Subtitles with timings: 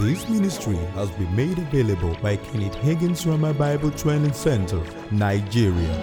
[0.00, 4.82] This ministry has been made available by Kenneth Hagin's Rhema Bible Training Center,
[5.12, 5.94] Nigeria.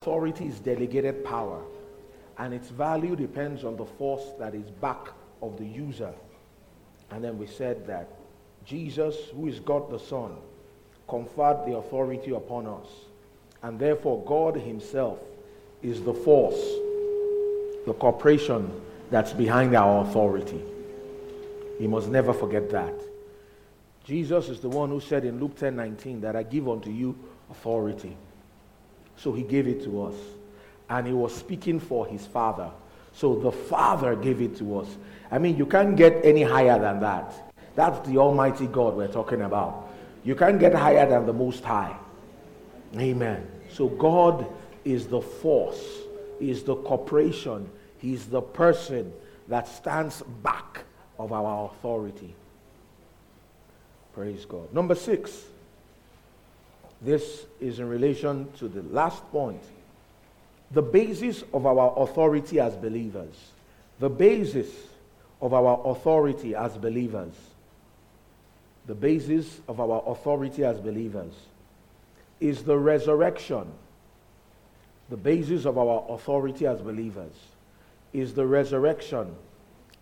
[0.00, 1.60] Authority is delegated power,
[2.38, 5.08] and its value depends on the force that is back
[5.42, 6.14] of the user.
[7.10, 8.08] And then we said that
[8.64, 10.36] Jesus, who is God the Son,
[11.08, 12.86] conferred the authority upon us,
[13.64, 15.18] and therefore God Himself
[15.82, 16.62] is the force
[17.86, 18.70] the corporation
[19.10, 20.62] that's behind our authority.
[21.78, 22.94] You must never forget that.
[24.04, 27.16] Jesus is the one who said in Luke 10 19 that I give unto you
[27.50, 28.16] authority.
[29.16, 30.14] So he gave it to us.
[30.88, 32.70] And he was speaking for his father.
[33.12, 34.88] So the father gave it to us.
[35.30, 37.32] I mean, you can't get any higher than that.
[37.74, 39.88] That's the Almighty God we're talking about.
[40.24, 41.96] You can't get higher than the Most High.
[42.98, 43.46] Amen.
[43.70, 44.46] So God
[44.84, 45.99] is the force
[46.40, 47.68] is the corporation,
[47.98, 49.12] he's the person
[49.48, 50.82] that stands back
[51.18, 52.34] of our authority.
[54.14, 54.72] Praise God.
[54.72, 55.44] Number six.
[57.02, 59.62] This is in relation to the last point.
[60.72, 63.34] The basis of our authority as believers.
[64.00, 64.68] The basis
[65.40, 67.32] of our authority as believers.
[68.86, 71.32] The basis of our authority as believers
[72.38, 73.66] is the resurrection
[75.10, 77.32] the basis of our authority as believers
[78.12, 79.34] is the resurrection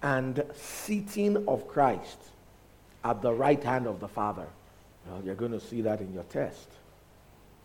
[0.03, 2.19] and seating of Christ
[3.03, 4.47] at the right hand of the Father.
[5.07, 6.69] Well, you're going to see that in your test.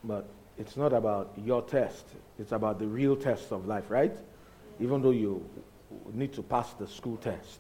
[0.05, 0.25] But
[0.58, 2.05] it's not about your test,
[2.39, 4.16] it's about the real test of life, right?
[4.80, 5.45] Even though you
[6.14, 7.59] need to pass the school test.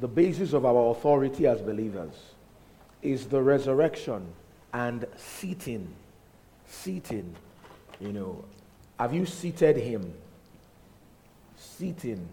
[0.00, 2.14] The basis of our authority as believers
[3.00, 4.26] is the resurrection
[4.72, 5.86] and seating,
[6.68, 7.34] seating
[8.02, 8.44] you know,
[8.98, 10.12] have you seated him?
[11.56, 12.28] Seating.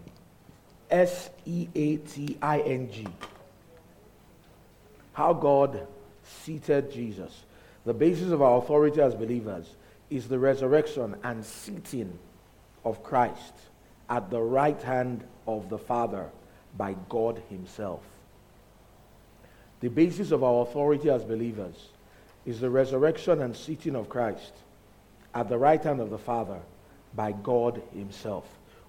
[0.90, 3.06] S E A T I N G.
[5.12, 5.86] How God
[6.24, 7.44] seated Jesus.
[7.84, 9.66] The basis of our authority as believers
[10.10, 12.18] is the resurrection and seating
[12.84, 13.52] of Christ
[14.08, 16.28] at the right hand of the Father
[16.76, 18.00] by God Himself.
[19.78, 21.76] The basis of our authority as believers
[22.44, 24.52] is the resurrection and seating of Christ
[25.34, 26.58] at the right hand of the Father
[27.14, 28.44] by God Himself.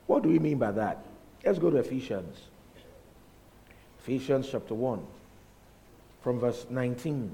[0.08, 1.04] What do we mean by that?
[1.46, 2.38] Let's go to Ephesians.
[4.00, 5.06] Ephesians chapter 1,
[6.24, 7.32] from verse 19.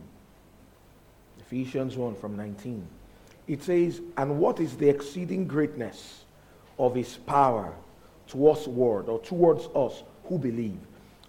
[1.40, 2.86] Ephesians 1, from 19.
[3.48, 6.24] It says, And what is the exceeding greatness
[6.78, 7.74] of His power
[8.28, 10.78] towards word or towards us who believe?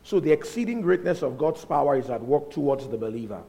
[0.03, 3.43] So the exceeding greatness of God's power is at work towards the believer.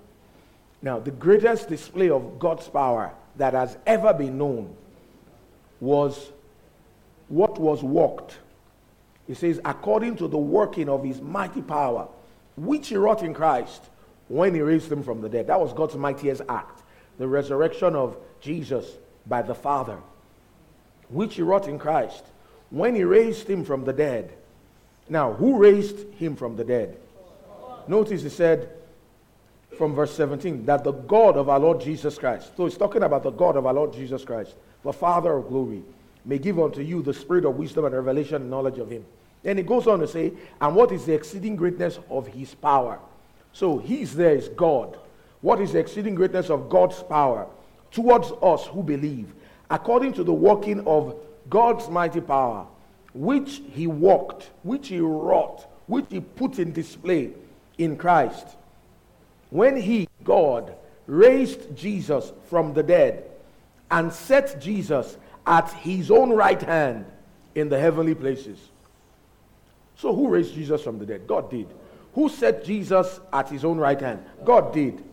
[0.82, 4.76] Now, the greatest display of God's power that has ever been known
[5.80, 6.32] was
[7.30, 8.38] what was worked.
[9.28, 12.08] He says, according to the working of his mighty power,
[12.58, 13.82] which he wrought in Christ
[14.28, 15.48] when he raised him from the dead.
[15.48, 16.82] That was God's mightiest act,
[17.18, 18.86] the resurrection of Jesus
[19.26, 19.98] by the Father,
[21.10, 22.24] which he wrought in Christ
[22.70, 24.34] when he raised him from the dead.
[25.08, 26.98] Now, who raised him from the dead?
[27.88, 28.70] Notice he said,
[29.78, 33.24] from verse 17 that the God of our Lord Jesus Christ, so he's talking about
[33.24, 35.84] the God of our Lord Jesus Christ, the Father of glory,
[36.26, 39.06] may give unto you the spirit of wisdom and revelation and knowledge of him.
[39.44, 43.00] Then he goes on to say, and what is the exceeding greatness of his power?
[43.54, 44.98] So he's there is God.
[45.42, 47.48] What is the exceeding greatness of God's power
[47.92, 49.34] towards us who believe,
[49.70, 51.16] according to the working of
[51.50, 52.68] God's mighty power,
[53.14, 57.32] which he worked, which he wrought, which he put in display
[57.78, 58.46] in Christ
[59.50, 60.74] when he, God,
[61.08, 63.24] raised Jesus from the dead
[63.92, 65.18] and set Jesus
[65.48, 67.06] at his own right hand
[67.56, 68.60] in the heavenly places.
[69.98, 71.28] So, who raised Jesus from the dead?
[71.28, 71.68] God did.
[72.14, 74.24] Who set Jesus at his own right hand?
[74.46, 75.04] God did.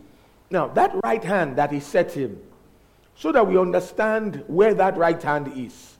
[0.50, 2.40] Now, that right hand that he set him,
[3.16, 5.96] so that we understand where that right hand is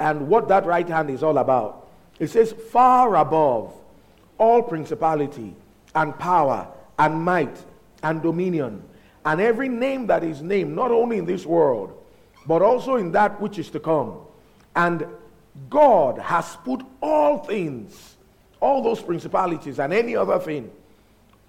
[0.00, 1.86] and what that right hand is all about,
[2.18, 3.72] it says, far above
[4.38, 5.54] all principality
[5.94, 6.66] and power
[6.98, 7.56] and might
[8.02, 8.82] and dominion
[9.24, 11.96] and every name that is named, not only in this world,
[12.44, 14.16] but also in that which is to come.
[14.74, 15.06] And
[15.70, 18.16] God has put all things,
[18.58, 20.72] all those principalities and any other thing,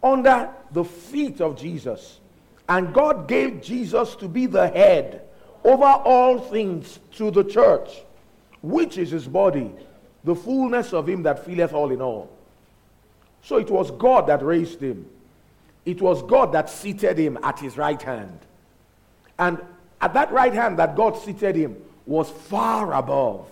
[0.04, 2.20] under the feet of Jesus.
[2.70, 5.24] And God gave Jesus to be the head
[5.64, 7.90] over all things to the church,
[8.62, 9.72] which is his body,
[10.24, 12.30] the fullness of him that filleth all in all.
[13.42, 15.08] So it was God that raised him.
[15.86, 18.40] It was God that seated him at his right hand.
[19.38, 19.60] And
[20.00, 21.76] at that right hand that God seated him
[22.06, 23.52] was far above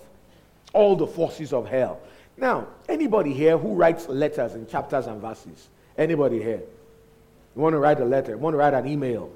[0.72, 2.00] all the forces of hell.
[2.36, 5.68] Now, anybody here who writes letters and chapters and verses?
[5.98, 6.62] Anybody here?
[7.54, 9.28] You want to write a letter, you want to write an email,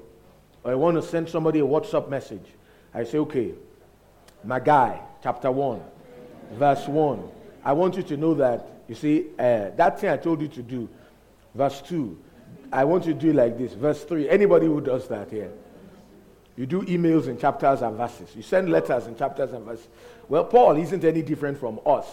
[0.63, 2.45] or you want to send somebody a WhatsApp message.
[2.93, 3.51] I say, okay,
[4.43, 5.79] my guy, chapter 1,
[6.53, 7.23] verse 1.
[7.63, 10.63] I want you to know that, you see, uh, that thing I told you to
[10.63, 10.89] do,
[11.53, 12.17] verse 2,
[12.71, 13.73] I want you to do like this.
[13.73, 14.29] Verse 3.
[14.29, 15.51] Anybody who does that here.
[16.55, 18.35] You do emails in chapters and verses.
[18.35, 19.87] You send letters in chapters and verses.
[20.27, 22.05] Well, Paul isn't any different from us.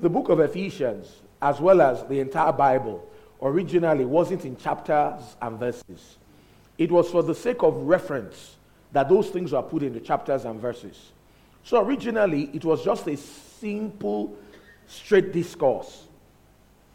[0.00, 1.08] The book of Ephesians,
[1.42, 3.04] as well as the entire Bible,
[3.42, 6.18] originally wasn't in chapters and verses.
[6.78, 8.56] It was for the sake of reference
[8.92, 10.96] that those things were put in the chapters and verses.
[11.64, 14.36] So originally, it was just a simple,
[14.86, 16.04] straight discourse.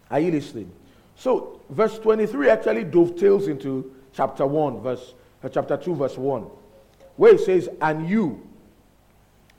[0.10, 0.72] Are you listening?
[1.18, 6.46] So verse 23 actually dovetails into chapter 1, verse, uh, chapter 2, verse 1,
[7.18, 8.48] where it says, And you,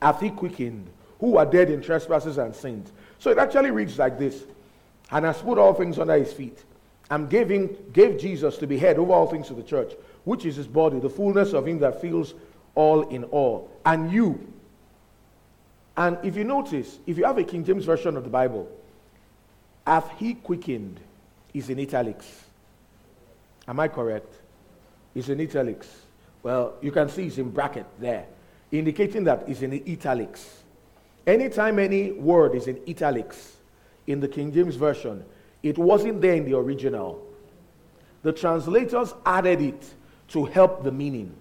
[0.01, 0.87] hath he quickened,
[1.19, 2.91] who are dead in trespasses and sins.
[3.19, 4.43] So it actually reads like this
[5.11, 6.63] And has put all things under his feet,
[7.11, 10.55] and giving gave Jesus to be head over all things to the church, which is
[10.55, 12.33] his body, the fullness of him that fills
[12.75, 13.69] all in all.
[13.85, 14.51] And you,
[15.97, 18.69] and if you notice, if you have a King James version of the Bible,
[19.85, 20.99] hath he quickened
[21.55, 22.29] is in italics.
[23.67, 24.35] Am I correct?
[25.15, 25.87] It's in italics.
[26.43, 28.25] Well, you can see it's in bracket there,
[28.71, 30.63] indicating that it's in italics.
[31.25, 33.55] Anytime any word is in italics
[34.05, 35.23] in the King James Version,
[35.63, 37.25] it wasn't there in the original.
[38.21, 39.93] The translators added it
[40.29, 41.33] to help the meaning.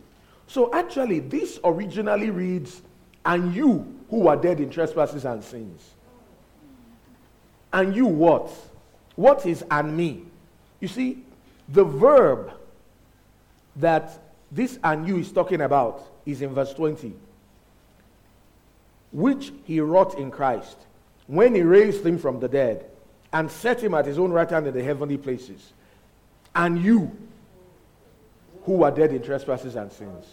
[0.47, 2.83] So actually, this originally reads,
[3.27, 5.91] and you who are dead in trespasses and sins.
[7.73, 8.53] And you what?
[9.17, 10.25] What is and me?
[10.81, 11.23] You see,
[11.69, 12.51] the verb
[13.77, 14.19] that
[14.51, 17.13] this and you is talking about is in verse 20,
[19.13, 20.77] which he wrought in Christ
[21.27, 22.85] when he raised him from the dead
[23.33, 25.73] and set him at his own right hand in the heavenly places.
[26.55, 27.17] And you
[28.65, 30.25] who were dead in trespasses and sins.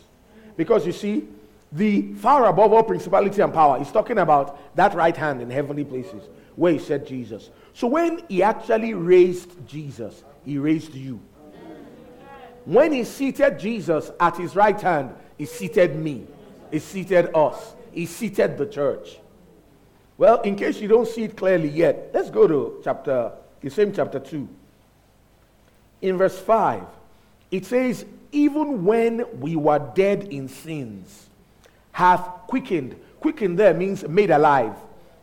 [0.55, 1.27] Because you see,
[1.71, 5.83] the far above all principality and power is talking about that right hand in heavenly
[5.83, 6.23] places
[6.55, 7.49] where he said Jesus.
[7.73, 11.19] So when he actually raised Jesus, he raised you.
[12.65, 16.27] When he seated Jesus at his right hand, he seated me,
[16.69, 19.17] he seated us, he seated the church.
[20.17, 23.31] Well, in case you don't see it clearly yet, let's go to chapter,
[23.61, 24.47] the same chapter 2.
[26.03, 26.83] In verse 5,
[27.49, 31.29] it says, Even when we were dead in sins,
[31.91, 32.95] hath quickened.
[33.19, 34.75] Quickened there means made alive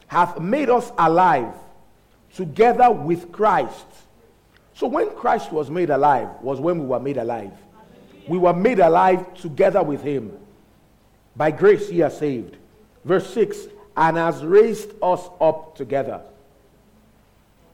[0.08, 1.55] hath made us alive
[2.34, 3.87] together with Christ.
[4.75, 7.52] So when Christ was made alive, was when we were made alive.
[8.26, 10.37] We were made alive together with him.
[11.37, 12.56] By grace He has saved.
[13.05, 13.56] Verse 6
[13.96, 16.20] and has raised us up together.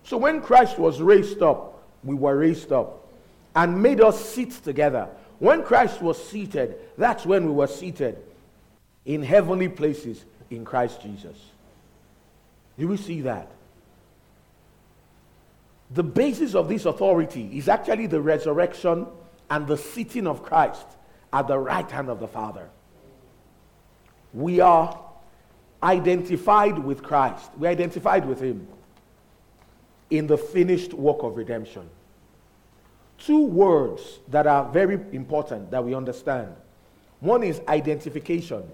[0.05, 3.07] So when Christ was raised up, we were raised up
[3.57, 5.09] and made us sit together.
[5.39, 8.19] When Christ was seated, that's when we were seated
[9.05, 11.37] in heavenly places in Christ Jesus.
[12.77, 13.51] You will see that.
[15.91, 19.07] The basis of this authority is actually the resurrection
[19.51, 20.87] and the sitting of Christ
[21.33, 22.69] at the right hand of the Father.
[24.33, 24.99] We are
[25.83, 28.67] identified with Christ, we're identified with Him
[30.11, 31.89] in the finished work of redemption.
[33.19, 36.49] Two words that are very important that we understand
[37.21, 38.65] one is identification,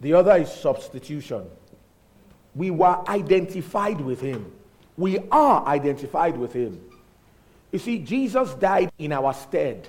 [0.00, 1.44] the other is substitution
[2.56, 4.50] we were identified with him.
[4.96, 6.80] We are identified with him.
[7.70, 9.86] You see, Jesus died in our stead.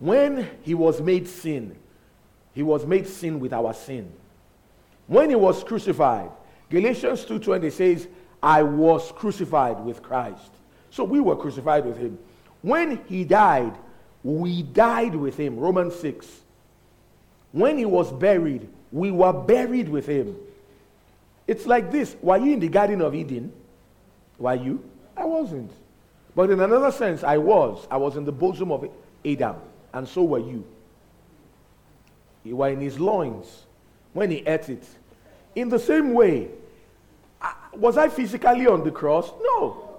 [0.00, 1.76] When he was made sin,
[2.52, 4.10] he was made sin with our sin.
[5.06, 6.30] When he was crucified,
[6.68, 8.08] Galatians 2:20 says,
[8.42, 10.52] "I was crucified with Christ."
[10.90, 12.18] So we were crucified with him.
[12.62, 13.76] When he died,
[14.24, 15.58] we died with him.
[15.60, 16.42] Romans 6.
[17.52, 20.36] When he was buried, we were buried with him.
[21.48, 22.14] It's like this.
[22.22, 23.50] Were you in the Garden of Eden?
[24.38, 24.84] Were you?
[25.16, 25.72] I wasn't.
[26.36, 27.88] But in another sense, I was.
[27.90, 28.86] I was in the bosom of
[29.24, 29.56] Adam,
[29.94, 30.64] and so were you.
[32.44, 33.64] You were in his loins
[34.12, 34.84] when he ate it.
[35.56, 36.48] In the same way,
[37.74, 39.32] was I physically on the cross?
[39.42, 39.90] No.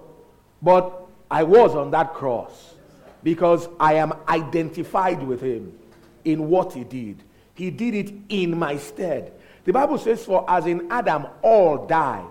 [0.61, 0.93] But
[1.31, 2.75] I was on that cross
[3.23, 5.73] because I am identified with him
[6.23, 7.23] in what he did.
[7.55, 9.33] He did it in my stead.
[9.69, 12.25] The Bible says, For as in Adam all die,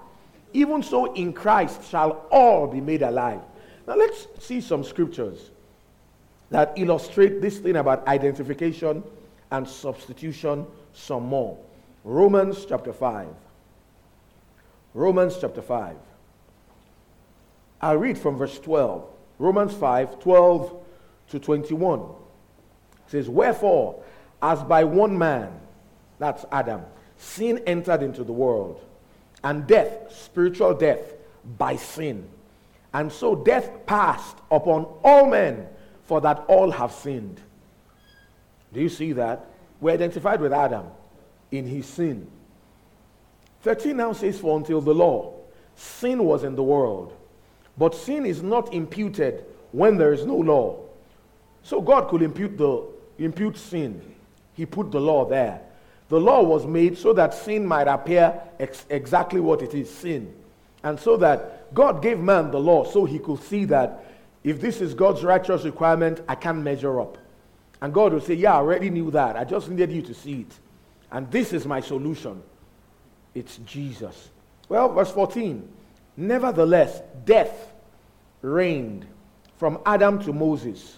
[0.54, 3.42] even so in Christ shall all be made alive.
[3.86, 5.52] Now let's see some scriptures
[6.50, 9.04] that illustrate this thing about identification
[9.52, 11.56] and substitution some more.
[12.02, 13.28] Romans chapter 5.
[14.94, 15.94] Romans chapter 5.
[17.80, 19.06] I'll read from verse 12.
[19.38, 20.84] Romans 5 12
[21.30, 22.00] to 21.
[22.00, 22.06] It
[23.06, 24.02] says, Wherefore,
[24.42, 25.52] as by one man,
[26.18, 26.80] that's Adam,
[27.18, 28.80] sin entered into the world,
[29.44, 31.12] and death, spiritual death,
[31.58, 32.26] by sin.
[32.94, 35.66] And so death passed upon all men,
[36.04, 37.40] for that all have sinned.
[38.72, 39.44] Do you see that?
[39.80, 40.86] We're identified with Adam
[41.50, 42.26] in his sin.
[43.62, 45.34] 13 now says, For until the law,
[45.76, 47.14] sin was in the world.
[47.76, 50.80] But sin is not imputed when there is no law.
[51.62, 52.84] So God could impute, the,
[53.18, 54.00] impute sin.
[54.54, 55.60] He put the law there.
[56.08, 60.32] The law was made so that sin might appear ex- exactly what it is sin.
[60.82, 64.04] And so that God gave man the law so he could see that
[64.42, 67.18] if this is God's righteous requirement, I can not measure up.
[67.82, 69.36] And God will say, Yeah, I already knew that.
[69.36, 70.58] I just needed you to see it.
[71.12, 72.42] And this is my solution
[73.34, 74.30] it's Jesus.
[74.68, 75.66] Well, verse 14.
[76.16, 77.72] Nevertheless, death
[78.42, 79.06] reigned
[79.56, 80.96] from Adam to Moses.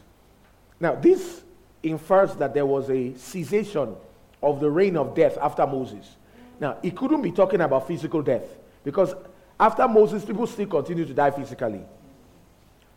[0.79, 1.43] Now, this
[1.83, 3.97] infers that there was a cessation
[4.43, 6.17] of the reign of death after Moses.
[6.59, 8.45] Now, he couldn't be talking about physical death
[8.85, 9.15] because
[9.59, 11.81] after Moses, people still continue to die physically.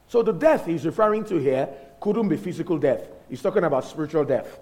[0.07, 1.69] So the death he's referring to here
[1.99, 3.01] couldn't be physical death.
[3.29, 4.59] He's talking about spiritual death.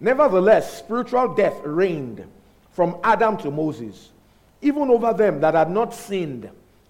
[0.00, 2.24] Nevertheless, spiritual death reigned
[2.72, 4.10] from Adam to Moses,
[4.62, 6.48] even over them that had not sinned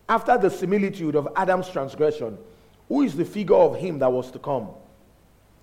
[0.09, 2.37] after the similitude of Adam's transgression,
[2.89, 4.69] who is the figure of him that was to come.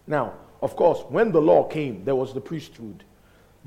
[0.05, 3.03] Now, of course, when the law came, there was the priesthood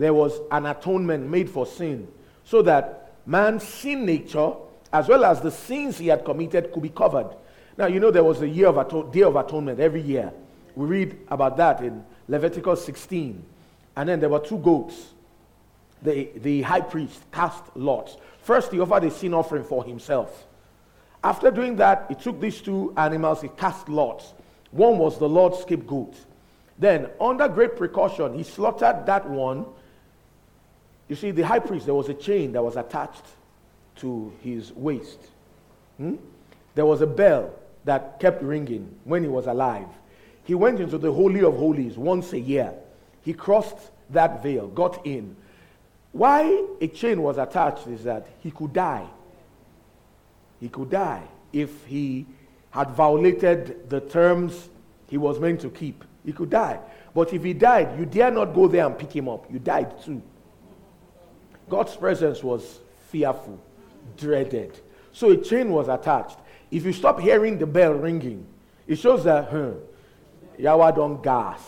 [0.01, 2.09] there was an atonement made for sin
[2.43, 4.53] so that man's sin nature,
[4.95, 7.29] as well as the sins he had committed, could be covered.
[7.77, 10.33] Now, you know, there was a year of ato- day of atonement every year.
[10.75, 13.45] We read about that in Leviticus 16.
[13.95, 15.13] And then there were two goats.
[16.01, 18.17] The, the high priest cast lots.
[18.41, 20.47] First, he offered a sin offering for himself.
[21.23, 24.33] After doing that, he took these two animals, he cast lots.
[24.71, 26.17] One was the Lord's scapegoat.
[26.79, 29.67] Then, under great precaution, he slaughtered that one
[31.11, 33.25] you see, the high priest, there was a chain that was attached
[33.97, 35.19] to his waist.
[35.97, 36.15] Hmm?
[36.77, 37.53] There was a bell
[37.85, 39.89] that kept ringing when he was alive.
[40.45, 42.73] He went into the Holy of Holies once a year.
[43.23, 45.35] He crossed that veil, got in.
[46.13, 49.09] Why a chain was attached is that he could die.
[50.61, 52.25] He could die if he
[52.71, 54.69] had violated the terms
[55.09, 56.05] he was meant to keep.
[56.25, 56.79] He could die.
[57.13, 59.51] But if he died, you dare not go there and pick him up.
[59.53, 60.23] You died too.
[61.71, 63.59] God's presence was fearful,
[64.19, 64.79] dreaded.
[65.13, 66.37] So a chain was attached.
[66.71, 68.45] If you stop hearing the bell ringing,
[68.87, 69.71] it shows that, huh,
[70.59, 71.61] Yahweh not gas.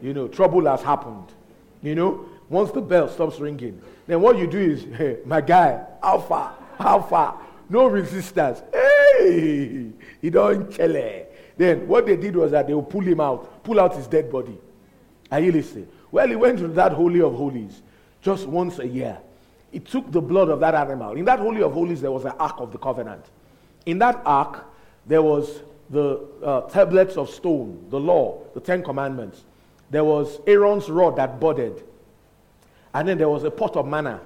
[0.00, 1.26] You know, trouble has happened.
[1.82, 5.84] You know, once the bell stops ringing, then what you do is, hey, my guy,
[6.02, 6.54] how far?
[6.78, 7.40] How far?
[7.68, 8.62] No resistance.
[8.72, 9.90] Hey,
[10.22, 11.26] he don't chele.
[11.56, 14.30] Then what they did was that they would pull him out, pull out his dead
[14.30, 14.56] body.
[15.30, 15.88] Are you listening?
[16.12, 17.82] Well, he went to that holy of holies
[18.22, 19.18] just once a year
[19.72, 21.12] it took the blood of that animal.
[21.12, 23.24] In that Holy of Holies, there was an Ark of the Covenant.
[23.86, 24.64] In that Ark,
[25.06, 25.60] there was
[25.90, 29.44] the uh, tablets of stone, the law, the Ten Commandments.
[29.90, 31.82] There was Aaron's rod that budded.
[32.94, 34.20] And then there was a pot of manna.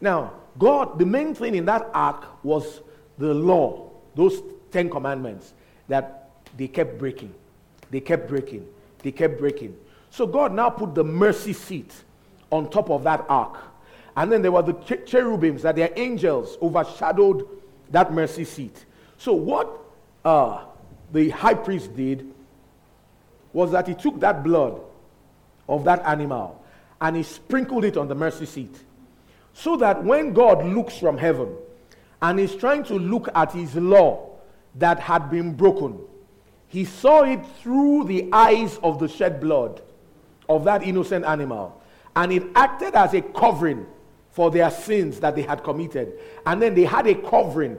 [0.00, 2.80] Now, God, the main thing in that ark was
[3.18, 5.52] the law, those Ten Commandments
[5.88, 7.34] that they kept breaking.
[7.90, 8.66] They kept breaking.
[9.00, 9.76] They kept breaking.
[10.10, 11.92] So God now put the mercy seat
[12.50, 13.58] on top of that ark.
[14.16, 14.74] And then there were the
[15.04, 17.46] cherubims, that their angels overshadowed
[17.90, 18.84] that mercy seat.
[19.18, 19.68] So, what
[20.24, 20.64] uh,
[21.12, 22.26] the high priest did
[23.52, 24.80] was that he took that blood
[25.68, 26.62] of that animal
[27.00, 28.76] and he sprinkled it on the mercy seat.
[29.54, 31.48] So that when God looks from heaven
[32.22, 34.30] and is trying to look at his law
[34.76, 35.98] that had been broken,
[36.68, 39.80] he saw it through the eyes of the shed blood
[40.48, 41.82] of that innocent animal.
[42.14, 43.86] And it acted as a covering
[44.38, 46.12] for their sins that they had committed.
[46.46, 47.76] And then they had a covering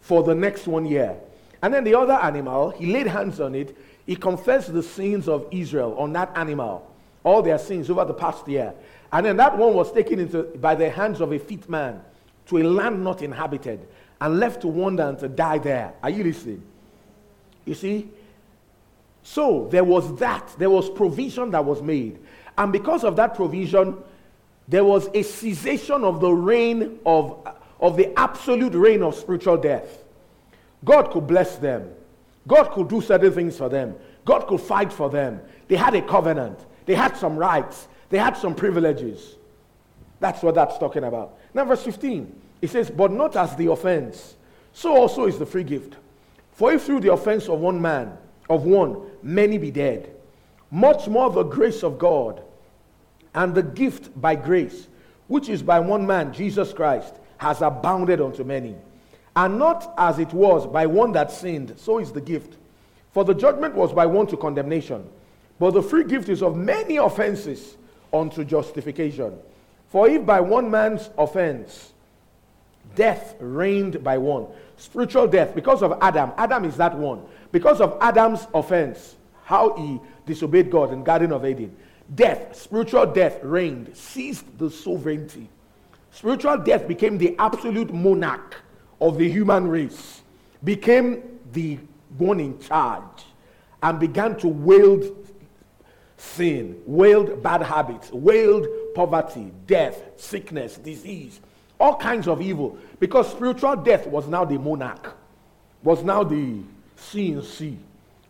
[0.00, 1.14] for the next one year.
[1.62, 3.76] And then the other animal, he laid hands on it.
[4.06, 6.90] He confessed the sins of Israel on that animal,
[7.22, 8.72] all their sins over the past year.
[9.12, 12.00] And then that one was taken into, by the hands of a fit man
[12.46, 13.86] to a land not inhabited
[14.22, 15.92] and left to wander and to die there.
[16.02, 16.62] Are you listening?
[17.66, 18.08] You see?
[19.22, 20.54] So there was that.
[20.56, 22.20] There was provision that was made.
[22.56, 23.98] And because of that provision,
[24.70, 27.44] there was a cessation of the reign of,
[27.80, 30.04] of the absolute reign of spiritual death.
[30.84, 31.90] God could bless them.
[32.46, 33.96] God could do certain things for them.
[34.24, 35.40] God could fight for them.
[35.66, 36.60] They had a covenant.
[36.86, 37.88] They had some rights.
[38.10, 39.34] They had some privileges.
[40.20, 41.36] That's what that's talking about.
[41.52, 44.36] Now, verse 15, it says, But not as the offense,
[44.72, 45.96] so also is the free gift.
[46.52, 48.16] For if through the offense of one man,
[48.48, 50.14] of one, many be dead,
[50.70, 52.40] much more the grace of God
[53.34, 54.88] and the gift by grace,
[55.28, 58.74] which is by one man, Jesus Christ, has abounded unto many.
[59.36, 62.56] And not as it was by one that sinned, so is the gift.
[63.12, 65.04] For the judgment was by one to condemnation,
[65.58, 67.76] but the free gift is of many offenses
[68.12, 69.34] unto justification.
[69.88, 71.92] For if by one man's offense
[72.94, 74.46] death reigned by one,
[74.76, 77.22] spiritual death, because of Adam, Adam is that one,
[77.52, 81.74] because of Adam's offense, how he disobeyed God in Garden of Eden,
[82.14, 85.48] death, spiritual death, reigned, seized the sovereignty.
[86.10, 88.56] Spiritual death became the absolute monarch
[89.00, 90.22] of the human race,
[90.64, 91.78] became the
[92.18, 93.24] one in charge,
[93.82, 95.28] and began to wield
[96.16, 101.40] sin, wield bad habits, wield poverty, death, sickness, disease,
[101.78, 102.76] all kinds of evil.
[102.98, 105.16] Because spiritual death was now the monarch,
[105.82, 106.60] was now the
[106.96, 107.78] C and C,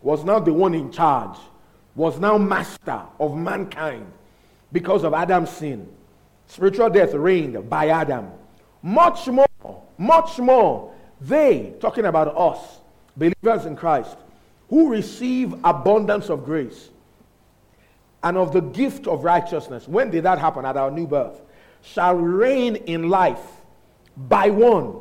[0.01, 1.37] was now the one in charge
[1.95, 4.05] was now master of mankind
[4.71, 5.87] because of Adam's sin.
[6.47, 8.29] Spiritual death reigned by Adam.
[8.81, 12.57] Much more, much more, they, talking about us,
[13.15, 14.17] believers in Christ,
[14.69, 16.89] who receive abundance of grace
[18.23, 19.87] and of the gift of righteousness.
[19.87, 20.65] When did that happen?
[20.65, 21.39] At our new birth.
[21.83, 23.41] Shall reign in life
[24.15, 24.95] by one,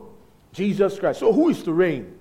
[0.52, 1.20] Jesus Christ.
[1.20, 2.16] So who is to reign?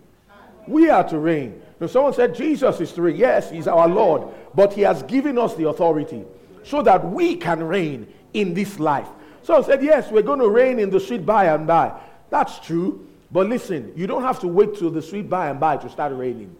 [0.67, 1.61] We are to reign.
[1.79, 3.13] Now, someone said, Jesus is three.
[3.15, 6.25] Yes, he's our Lord, but he has given us the authority
[6.63, 9.07] so that we can reign in this life.
[9.43, 11.97] So I said, Yes, we're going to reign in the sweet by and by.
[12.29, 15.77] That's true, but listen, you don't have to wait till the sweet by and by
[15.77, 16.53] to start reigning.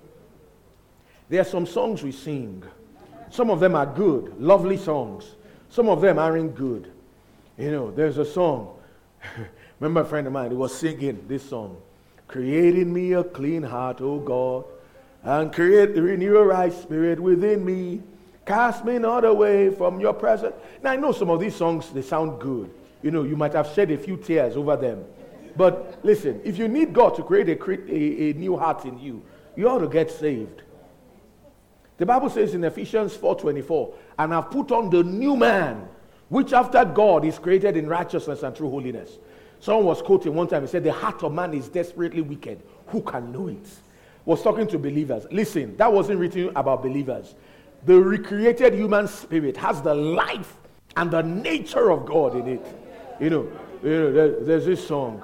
[1.28, 2.64] There are some songs we sing.
[3.30, 5.36] Some of them are good, lovely songs.
[5.70, 6.92] Some of them aren't good.
[7.58, 8.76] You know, there's a song.
[9.80, 11.78] Remember a friend of mine, he was singing this song.
[12.28, 14.66] Creating me a clean heart, oh God
[15.30, 18.02] and create renew a right spirit within me.
[18.48, 20.56] Cast me not away from your presence.
[20.82, 22.72] Now I know some of these songs they sound good.
[23.04, 25.04] You know, you might have shed a few tears over them.
[25.56, 29.22] But listen, if you need God to create a, a, a new heart in you,
[29.56, 30.64] you ought to get saved.
[31.98, 35.88] The Bible says in Ephesians 4:24, and i have put on the new man,
[36.30, 39.12] which after God is created in righteousness and true holiness.
[39.60, 42.64] Someone was quoting one time, he said, The heart of man is desperately wicked.
[42.88, 43.68] Who can know it?
[44.26, 45.26] was talking to believers.
[45.32, 47.36] Listen, that wasn't written about believers.
[47.86, 50.58] The recreated human spirit has the life
[50.98, 52.66] and the nature of God in it.
[53.20, 53.52] You know,
[53.84, 55.24] you know there, there's this song,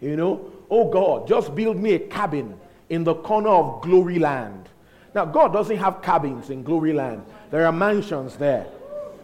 [0.00, 2.58] you know, oh God, just build me a cabin
[2.90, 4.68] in the corner of glory land.
[5.14, 8.66] Now, God doesn't have cabins in glory land, there are mansions there.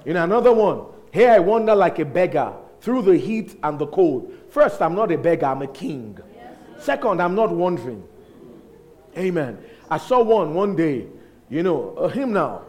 [0.04, 4.32] In another one, here I wander like a beggar through the heat and the cold.
[4.50, 6.18] First, I'm not a beggar, I'm a king.
[6.80, 8.04] Second, I'm not wandering.
[9.16, 9.58] Amen.
[9.90, 11.06] I saw one one day,
[11.48, 12.62] you know, a hymn now.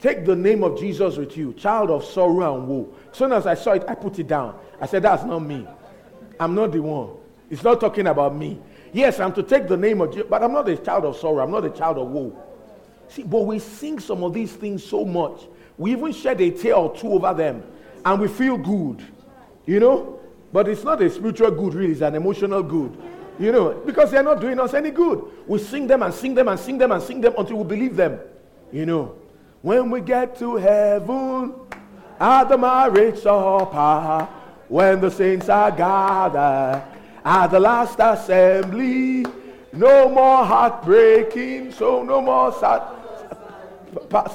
[0.00, 2.88] Take the name of Jesus with you, child of sorrow and woe.
[3.10, 4.58] As soon as I saw it, I put it down.
[4.80, 5.66] I said, That's not me.
[6.38, 7.10] I'm not the one.
[7.48, 8.58] It's not talking about me.
[8.92, 11.42] Yes, I'm to take the name of Jesus, but I'm not a child of sorrow.
[11.44, 12.36] I'm not a child of woe.
[13.08, 15.42] See, but we sing some of these things so much.
[15.78, 17.62] We even shed a tear or two over them,
[18.04, 19.02] and we feel good,
[19.66, 20.20] you know?
[20.52, 22.96] But it's not a spiritual good, really, it's an emotional good.
[23.38, 25.24] You know, because they're not doing us any good.
[25.46, 27.96] We sing them and sing them and sing them and sing them until we believe
[27.96, 28.20] them.
[28.72, 29.16] You know,
[29.60, 31.54] when we get to heaven,
[32.18, 34.28] at the marriage supper,
[34.68, 36.82] when the saints are gathered,
[37.24, 39.26] at the last assembly,
[39.72, 42.82] no more heartbreaking, so no more sad,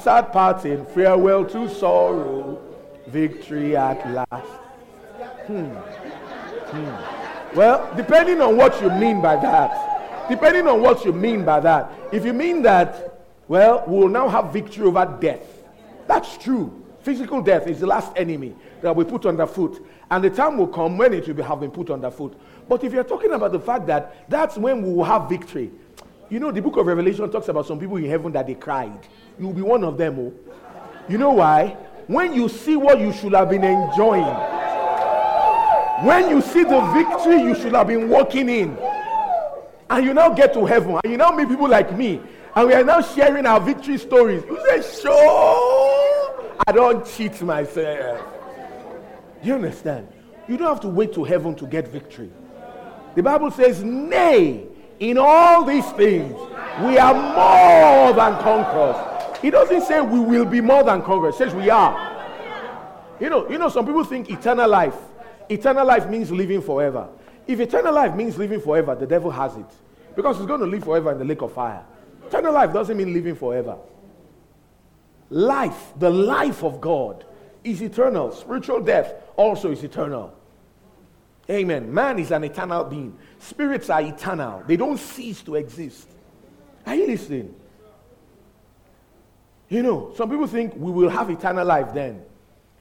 [0.02, 2.60] sad parting, farewell to sorrow,
[3.06, 4.46] victory at last.
[5.46, 5.64] Hmm.
[6.70, 7.19] Hmm.
[7.54, 11.90] Well, depending on what you mean by that, depending on what you mean by that,
[12.12, 15.42] if you mean that, well, we will now have victory over death.
[16.06, 16.72] That's true.
[17.02, 19.84] Physical death is the last enemy that we put underfoot.
[20.12, 22.36] And the time will come when it will be, have been put underfoot.
[22.68, 25.72] But if you're talking about the fact that that's when we will have victory,
[26.28, 29.08] you know, the book of Revelation talks about some people in heaven that they cried.
[29.40, 30.16] You'll be one of them.
[30.20, 30.32] Oh.
[31.08, 31.70] You know why?
[32.06, 34.24] When you see what you should have been enjoying,
[36.02, 38.76] when you see the victory you should have been walking in,
[39.90, 42.22] and you now get to heaven, and you now meet people like me,
[42.56, 48.18] and we are now sharing our victory stories, you say, Sure, I don't cheat myself.
[49.42, 50.08] Do you understand?
[50.48, 52.30] You don't have to wait to heaven to get victory.
[53.14, 54.66] The Bible says, Nay,
[55.00, 56.32] in all these things,
[56.82, 59.36] we are more than conquerors.
[59.42, 62.24] He doesn't say we will be more than conquerors, it says we are.
[63.20, 64.94] You know, you know, some people think eternal life
[65.50, 67.08] eternal life means living forever.
[67.46, 69.66] If eternal life means living forever, the devil has it.
[70.14, 71.84] Because he's going to live forever in the lake of fire.
[72.28, 73.76] Eternal life doesn't mean living forever.
[75.30, 77.24] Life, the life of God,
[77.64, 78.32] is eternal.
[78.32, 80.32] Spiritual death also is eternal.
[81.48, 81.92] Amen.
[81.92, 83.16] Man is an eternal being.
[83.38, 86.08] Spirits are eternal, they don't cease to exist.
[86.86, 87.54] Are you listening?
[89.68, 92.22] You know, some people think we will have eternal life then.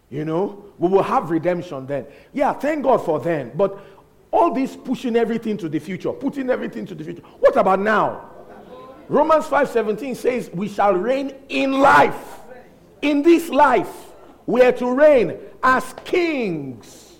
[0.10, 2.06] You know, we will have redemption then.
[2.34, 3.52] Yeah, thank God for then.
[3.56, 3.78] But
[4.32, 7.22] all this pushing everything to the future, putting everything to the future.
[7.39, 8.26] What about now?
[9.08, 12.41] Romans 5:17 says, "We shall reign in life.
[13.02, 14.13] In this life,
[14.45, 17.15] we are to reign as kings,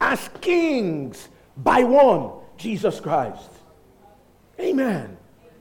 [0.00, 3.50] as kings by one, Jesus Christ."
[4.60, 5.16] Amen.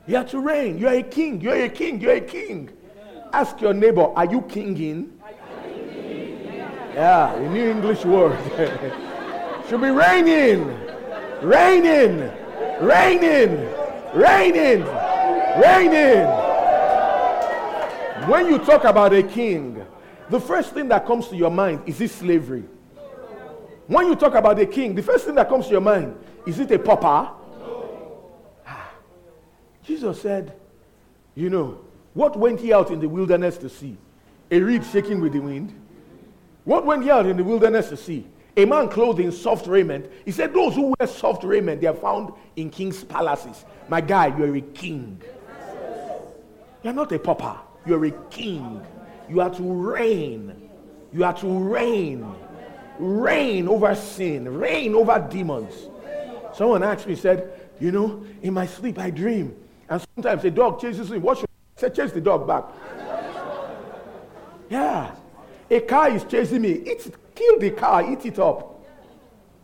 [0.05, 0.77] You are to reign.
[0.79, 1.39] You are a king.
[1.41, 2.01] You are a king.
[2.01, 2.69] You are a king.
[3.31, 5.16] Ask your neighbor, "Are you kinging?"
[6.97, 8.35] Yeah, a new English word.
[9.69, 10.65] Should be reigning,
[11.43, 12.27] reigning,
[12.81, 13.69] reigning,
[14.15, 14.81] reigning,
[15.61, 16.25] reigning.
[18.31, 19.79] When you talk about a king,
[20.31, 22.63] the first thing that comes to your mind is it slavery?
[23.85, 26.57] When you talk about a king, the first thing that comes to your mind is
[26.57, 27.31] it a poppa?
[28.65, 28.89] Ah.
[29.83, 30.51] Jesus said,
[31.35, 31.77] You know,
[32.15, 33.95] what went he out in the wilderness to see?
[34.49, 35.75] A reed shaking with the wind?
[36.67, 38.27] What went ye out in the wilderness to see?
[38.57, 40.11] A man clothed in soft raiment.
[40.25, 43.63] He said, Those who wear soft raiment, they are found in king's palaces.
[43.87, 45.17] My guy, you are a king.
[46.83, 47.55] You are not a popper.
[47.85, 48.85] You are a king.
[49.29, 50.69] You are to reign.
[51.13, 52.29] You are to reign.
[52.99, 54.49] Reign over sin.
[54.59, 55.73] Reign over demons.
[56.53, 57.49] Someone asked me, said,
[57.79, 59.55] You know, in my sleep I dream.
[59.89, 61.17] And sometimes a dog chases me.
[61.17, 61.89] What should I say?
[61.91, 62.65] Chase the dog back.
[64.69, 65.15] Yeah.
[65.69, 66.69] A car is chasing me.
[66.71, 68.85] Eat, kill the car, eat it up.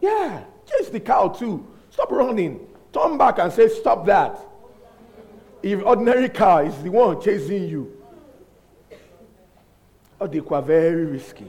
[0.01, 1.65] Yeah, chase the cow too.
[1.89, 2.67] Stop running.
[2.91, 4.37] Turn back and say, Stop that.
[5.61, 7.97] If ordinary car is the one chasing you,
[10.19, 11.47] or oh, they were very risky.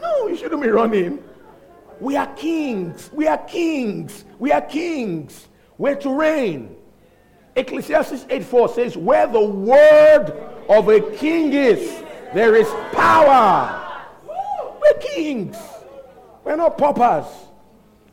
[0.00, 1.22] no, you shouldn't be running.
[1.98, 3.10] We are kings.
[3.12, 4.24] We are kings.
[4.38, 5.48] We are kings.
[5.78, 6.76] We're to reign.
[7.60, 10.32] Ecclesiastes 8 4 says, Where the word
[10.70, 12.02] of a king is,
[12.34, 13.86] there is power.
[14.26, 15.56] We're kings.
[16.44, 17.26] We're not paupers.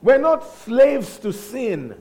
[0.01, 1.95] We're not slaves to sin.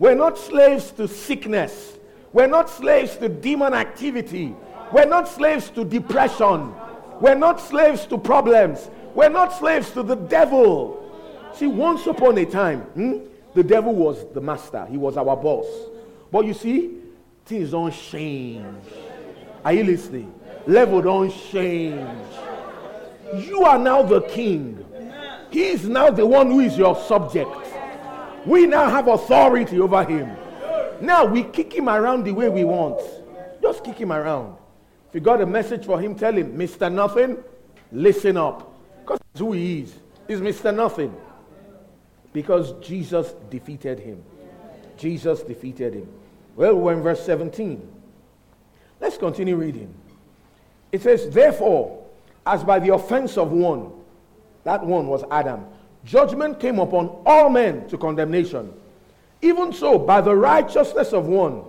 [0.00, 1.96] We're not slaves to sickness.
[2.32, 4.54] We're not slaves to demon activity.
[4.92, 6.74] We're not slaves to depression.
[7.20, 8.90] We're not slaves to problems.
[9.14, 10.96] We're not slaves to the devil.
[11.54, 13.14] See, once upon a time, hmm,
[13.54, 15.66] the devil was the master, he was our boss.
[16.30, 16.96] But you see,
[17.44, 18.64] things don't change.
[19.64, 20.32] Are you listening?
[20.66, 22.08] Level don't change.
[23.34, 24.84] You are now the king.
[25.50, 27.50] He is now the one who is your subject.
[28.46, 30.30] We now have authority over him.
[31.00, 33.00] Now we kick him around the way we want.
[33.60, 34.56] Just kick him around.
[35.08, 36.92] If you got a message for him, tell him, Mr.
[36.92, 37.38] Nothing,
[37.90, 38.72] listen up.
[39.02, 39.94] Because that's who he is.
[40.28, 40.74] He's Mr.
[40.74, 41.14] Nothing.
[42.32, 44.22] Because Jesus defeated him.
[44.96, 46.08] Jesus defeated him.
[46.56, 47.86] Well, we're in verse 17.
[49.00, 49.94] Let's continue reading.
[50.92, 52.04] It says, Therefore,
[52.46, 53.90] as by the offense of one,
[54.64, 55.64] that one was Adam,
[56.04, 58.72] judgment came upon all men to condemnation.
[59.42, 61.62] Even so, by the righteousness of one,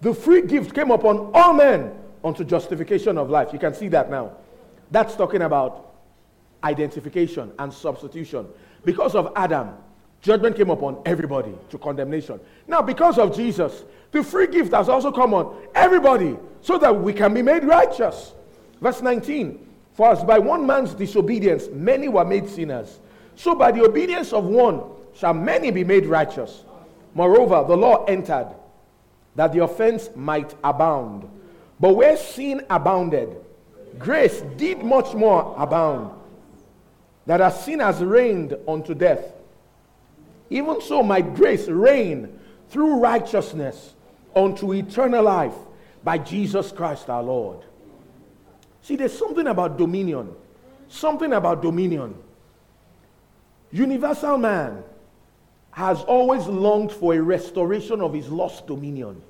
[0.00, 1.92] the free gift came upon all men
[2.24, 3.52] unto justification of life.
[3.52, 4.32] You can see that now.
[4.90, 5.94] That's talking about
[6.64, 8.46] identification and substitution.
[8.84, 9.70] Because of Adam,
[10.22, 12.38] Judgment came upon everybody to condemnation.
[12.68, 13.82] Now, because of Jesus,
[14.12, 18.32] the free gift has also come on everybody so that we can be made righteous.
[18.80, 23.00] Verse 19 For as by one man's disobedience many were made sinners,
[23.34, 24.82] so by the obedience of one
[25.12, 26.64] shall many be made righteous.
[27.14, 28.54] Moreover, the law entered
[29.34, 31.28] that the offense might abound.
[31.80, 33.36] But where sin abounded,
[33.98, 36.12] grace did much more abound,
[37.26, 39.32] that as sin has reigned unto death
[40.52, 42.38] even so, my grace reign
[42.68, 43.94] through righteousness
[44.36, 45.54] unto eternal life
[46.04, 47.60] by Jesus Christ our Lord.
[48.82, 50.28] See, there's something about dominion.
[50.88, 52.14] Something about dominion.
[53.70, 54.82] Universal man
[55.70, 59.22] has always longed for a restoration of his lost dominion.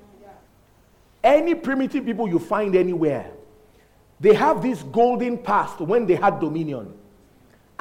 [1.23, 3.31] Any primitive people you find anywhere,
[4.19, 6.93] they have this golden past when they had dominion.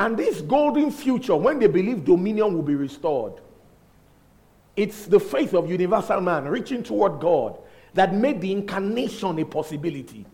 [0.02, 3.34] And this golden future, when they believe dominion will be restored,
[4.74, 7.56] it's the faith of universal man reaching toward God
[7.94, 10.26] that made the incarnation a possibility.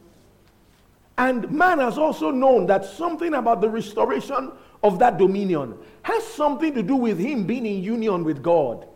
[1.18, 4.52] And man has also known that something about the restoration
[4.82, 8.86] of that dominion has something to do with him being in union with God.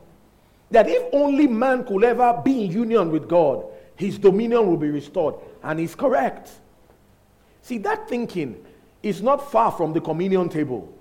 [0.71, 3.63] That if only man could ever be in union with God,
[3.97, 5.35] his dominion will be restored.
[5.63, 6.51] And he's correct.
[7.61, 8.65] See, that thinking
[9.03, 10.93] is not far from the communion table.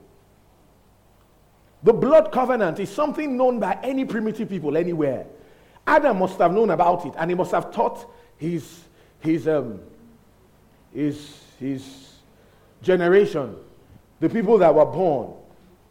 [1.83, 5.25] The blood covenant is something known by any primitive people anywhere.
[5.85, 8.81] Adam must have known about it, and he must have taught his,
[9.19, 9.79] his, um,
[10.93, 12.13] his, his
[12.81, 13.55] generation,
[14.19, 15.33] the people that were born,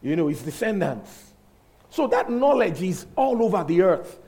[0.00, 1.32] you know, his descendants.
[1.90, 4.20] So that knowledge is all over the earth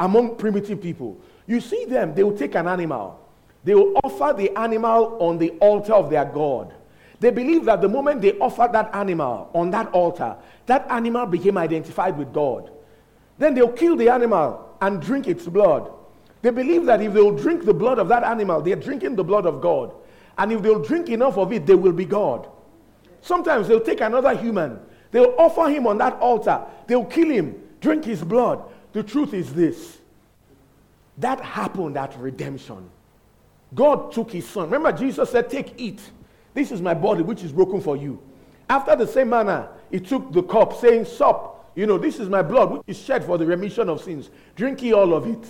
[0.00, 1.20] among primitive people.
[1.46, 3.20] You see them, they will take an animal,
[3.62, 6.74] they will offer the animal on the altar of their God.
[7.20, 11.56] They believe that the moment they offered that animal on that altar, that animal became
[11.56, 12.70] identified with God.
[13.38, 15.90] Then they'll kill the animal and drink its blood.
[16.42, 19.46] They believe that if they'll drink the blood of that animal, they're drinking the blood
[19.46, 19.92] of God.
[20.38, 22.48] And if they'll drink enough of it, they will be God.
[23.22, 24.78] Sometimes they'll take another human,
[25.10, 28.62] they'll offer him on that altar, they'll kill him, drink his blood.
[28.92, 29.98] The truth is this
[31.18, 32.90] that happened at redemption.
[33.74, 34.64] God took his son.
[34.68, 35.98] Remember, Jesus said, Take it
[36.56, 38.18] this is my body which is broken for you.
[38.70, 42.40] After the same manner, he took the cup, saying, Sup, you know, this is my
[42.40, 44.30] blood which is shed for the remission of sins.
[44.54, 45.46] Drink ye all of it.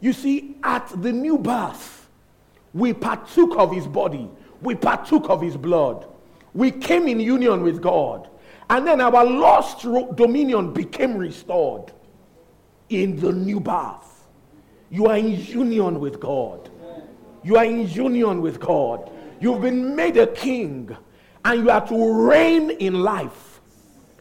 [0.00, 2.06] You see, at the new birth,
[2.74, 4.28] we partook of his body,
[4.60, 6.04] we partook of his blood,
[6.52, 8.28] we came in union with God,
[8.68, 11.92] and then our lost dominion became restored
[12.90, 14.26] in the new birth.
[14.90, 16.68] You are in union with God.
[17.42, 19.10] You are in union with God.
[19.40, 20.94] You've been made a king
[21.44, 23.60] and you are to reign in life.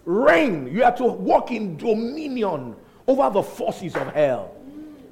[0.05, 0.67] Reign.
[0.73, 4.55] You are to walk in dominion over the forces of hell.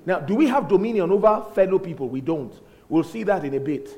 [0.06, 2.08] Now, do we have dominion over fellow people?
[2.08, 2.54] We don't.
[2.88, 3.90] We'll see that in a bit.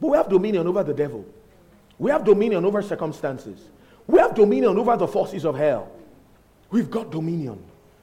[0.00, 1.24] But we have dominion over the devil.
[1.96, 3.68] We have dominion over circumstances.
[4.08, 5.92] We have dominion over the forces of hell.
[6.70, 7.62] We've got dominion.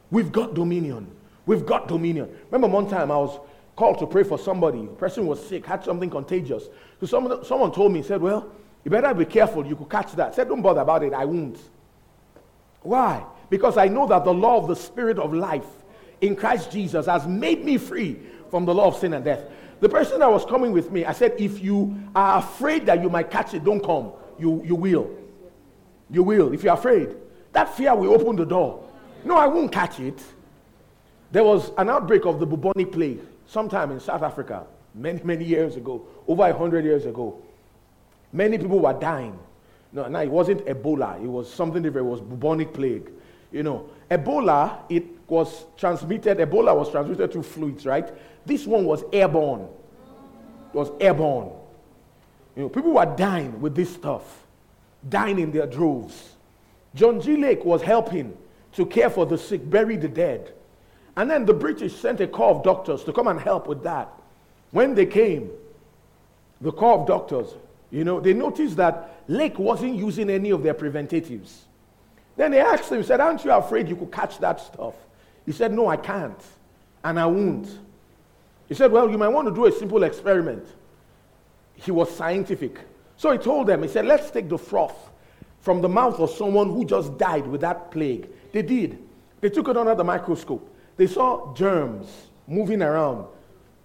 [0.10, 1.12] We've got dominion.
[1.46, 2.34] We've got dominion.
[2.50, 3.38] Remember one time I was
[3.76, 4.82] called to pray for somebody.
[4.82, 6.66] The person was sick, had something contagious.
[7.00, 8.52] So someone, someone told me, said, Well,
[8.84, 9.66] you better be careful.
[9.66, 10.32] You could catch that.
[10.32, 11.14] I said, Don't bother about it.
[11.14, 11.60] I won't.
[12.82, 13.24] Why?
[13.50, 15.66] Because I know that the law of the Spirit of life
[16.22, 19.44] in Christ Jesus has made me free from the law of sin and death.
[19.80, 23.10] The person that was coming with me, I said, If you are afraid that you
[23.10, 24.12] might catch it, don't come.
[24.38, 25.12] You, you will.
[26.10, 26.54] You will.
[26.54, 27.16] If you're afraid,
[27.54, 28.88] that fear will open the door.
[29.24, 30.22] No, I won't catch it.
[31.32, 33.20] There was an outbreak of the bubonic plague
[33.52, 37.38] sometime in South Africa, many, many years ago, over 100 years ago,
[38.32, 39.38] many people were dying.
[39.92, 41.18] No, now it wasn't Ebola.
[41.22, 42.08] It was something different.
[42.08, 43.12] It was bubonic plague.
[43.52, 48.10] You know, Ebola, it was transmitted, Ebola was transmitted through fluids, right?
[48.46, 49.68] This one was airborne.
[50.74, 51.52] It was airborne.
[52.56, 54.46] You know, people were dying with this stuff,
[55.10, 56.38] dying in their droves.
[56.96, 57.36] John G.
[57.36, 58.38] Lake was helping
[58.76, 60.54] to care for the sick, bury the dead.
[61.22, 64.10] And then the British sent a corps of doctors to come and help with that.
[64.72, 65.52] When they came,
[66.62, 67.46] the corps of doctors,
[67.92, 71.66] you know, they noticed that Lake wasn't using any of their preventatives.
[72.38, 74.96] Then they asked him, said, Aren't you afraid you could catch that stuff?
[75.46, 76.40] He said, No, I can't,
[77.04, 77.68] and I won't.
[78.68, 80.66] He said, Well, you might want to do a simple experiment.
[81.76, 82.80] He was scientific.
[83.18, 85.12] So he told them, He said, Let's take the froth
[85.60, 88.28] from the mouth of someone who just died with that plague.
[88.54, 88.98] They did.
[89.40, 90.70] They took it under the microscope.
[90.98, 93.26] They saw germs moving around,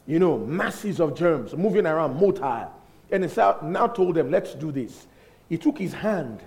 [0.07, 2.69] you know, masses of germs moving around, motile.
[3.11, 3.31] And he
[3.69, 5.07] now told them, let's do this.
[5.49, 6.41] He took his hand.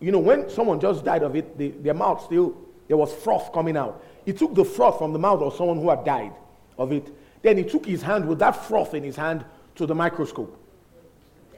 [0.00, 2.56] You know, when someone just died of it, their mouth still,
[2.88, 4.02] there was froth coming out.
[4.24, 6.32] He took the froth from the mouth of someone who had died
[6.76, 7.10] of it.
[7.42, 9.44] Then he took his hand with that froth in his hand
[9.76, 10.56] to the microscope.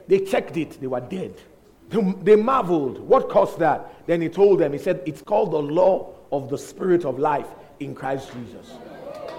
[0.07, 1.35] They checked it, they were dead.
[1.89, 3.95] They marveled, what caused that?
[4.07, 7.47] Then he told them, he said, it's called the law of the spirit of life
[7.85, 8.73] in Christ Jesus.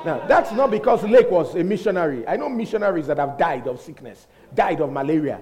[0.05, 2.27] Now, that's not because Lake was a missionary.
[2.27, 5.39] I know missionaries that have died of sickness, died of malaria.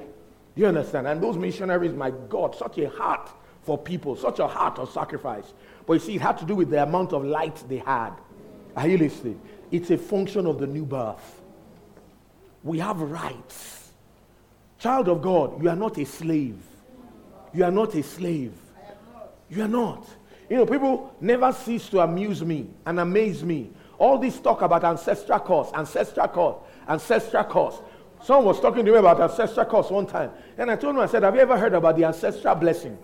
[0.56, 1.08] Do you understand?
[1.08, 3.30] And those missionaries, my God, such a heart
[3.64, 5.54] for people, such a heart of sacrifice.
[5.88, 8.12] But you see, it had to do with the amount of light they had.
[8.76, 9.42] Are you listening?
[9.72, 11.42] It's a function of the new birth.
[12.64, 13.92] We have rights.
[14.80, 16.58] Child of God, you are not a slave.
[17.54, 18.54] You are not a slave.
[19.50, 20.08] You are not.
[20.52, 23.70] You know, people never cease to amuse me and amaze me.
[23.98, 26.56] All this talk about ancestral cause, ancestral cause,
[26.90, 27.82] ancestral cause.
[28.22, 30.30] Someone was talking to me about ancestral cause one time.
[30.58, 32.98] And I told him, I said, Have you ever heard about the ancestral blessing?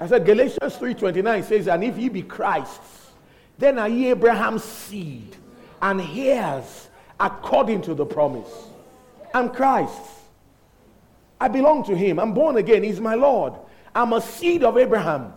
[0.00, 3.10] I said, Galatians 3.29 says, And if ye be Christ's,
[3.58, 5.36] then are ye Abraham's seed
[5.82, 6.88] and heirs
[7.20, 8.48] according to the promise.
[9.34, 10.22] I'm Christ's.
[11.38, 12.18] I belong to him.
[12.18, 12.82] I'm born again.
[12.82, 13.52] He's my Lord.
[13.94, 15.34] I'm a seed of Abraham.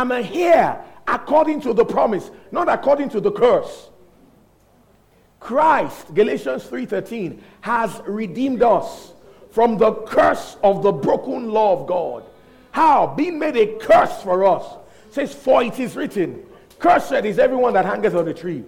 [0.00, 3.90] I'm a heir according to the promise, not according to the curse.
[5.40, 9.12] Christ, Galatians 3:13, has redeemed us
[9.50, 12.24] from the curse of the broken law of God.
[12.70, 13.08] How?
[13.14, 14.64] Being made a curse for us.
[15.08, 16.44] It says, For it is written,
[16.78, 18.64] Cursed is everyone that hangeth on the tree.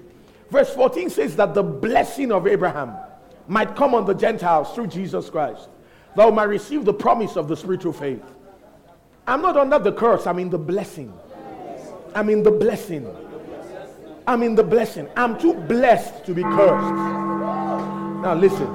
[0.50, 2.92] Verse 14 says that the blessing of Abraham
[3.48, 5.70] might come on the Gentiles through Jesus Christ,
[6.14, 8.22] thou might receive the promise of the spiritual faith.
[9.26, 11.12] I'm not under the curse, I'm in the blessing.
[12.14, 13.06] I'm in the blessing.
[14.26, 15.08] I'm in the blessing.
[15.16, 16.94] I'm too blessed to be cursed.
[18.22, 18.66] Now listen,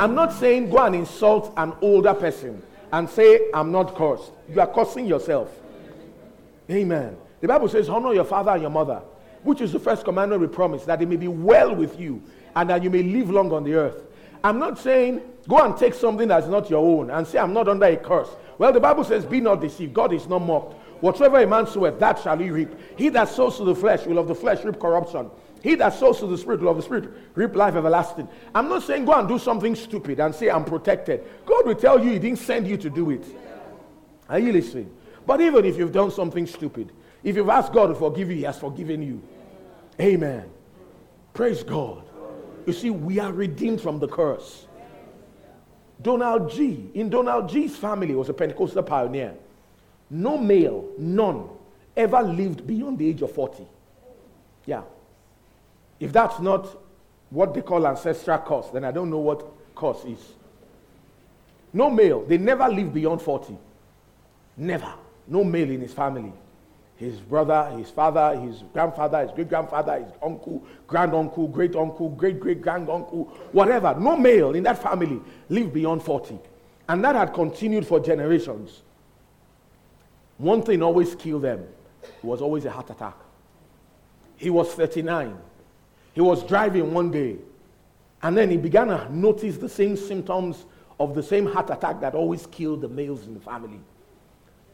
[0.00, 4.30] I'm not saying go and insult an older person and say, I'm not cursed.
[4.52, 5.50] You are cursing yourself.
[6.70, 7.16] Amen.
[7.40, 9.02] The Bible says, honor your father and your mother,
[9.42, 12.22] which is the first commandment we promise, that it may be well with you
[12.56, 14.02] and that you may live long on the earth.
[14.44, 15.20] I'm not saying
[15.50, 18.28] Go and take something that's not your own and say, I'm not under a curse.
[18.56, 19.92] Well, the Bible says, Be not deceived.
[19.92, 20.74] God is not mocked.
[21.02, 22.68] Whatsoever a man soweth, that shall he reap.
[22.96, 25.28] He that sows to the flesh will of the flesh reap corruption.
[25.60, 28.28] He that sows to the spirit will of the spirit reap life everlasting.
[28.54, 31.24] I'm not saying go and do something stupid and say, I'm protected.
[31.44, 33.24] God will tell you He didn't send you to do it.
[34.28, 34.94] Are you listening?
[35.26, 36.92] But even if you've done something stupid,
[37.24, 39.20] if you've asked God to forgive you, He has forgiven you.
[40.00, 40.48] Amen.
[41.34, 42.04] Praise God.
[42.66, 44.66] You see, we are redeemed from the curse.
[46.02, 49.34] Donald Gee, in Donald Gee's family, was a Pentecostal pioneer.
[50.08, 51.48] No male, none,
[51.96, 53.64] ever lived beyond the age of 40.
[54.66, 54.82] Yeah.
[55.98, 56.66] If that's not
[57.28, 60.20] what they call ancestral curse, then I don't know what curse is.
[61.72, 63.56] No male, they never lived beyond 40.
[64.56, 64.92] Never.
[65.28, 66.32] No male in his family
[67.00, 72.10] his brother, his father, his grandfather, his great grandfather, his uncle, grand uncle, great uncle,
[72.10, 73.94] great great grand uncle, whatever.
[73.98, 76.38] No male in that family lived beyond 40.
[76.90, 78.82] And that had continued for generations.
[80.36, 81.66] One thing always killed them
[82.02, 83.16] it was always a heart attack.
[84.36, 85.38] He was 39.
[86.14, 87.36] He was driving one day.
[88.22, 90.66] And then he began to notice the same symptoms
[90.98, 93.80] of the same heart attack that always killed the males in the family.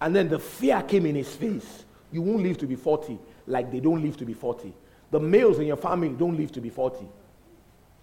[0.00, 1.84] And then the fear came in his face.
[2.12, 4.72] You won't live to be 40 like they don't live to be 40.
[5.10, 7.06] The males in your family don't live to be 40.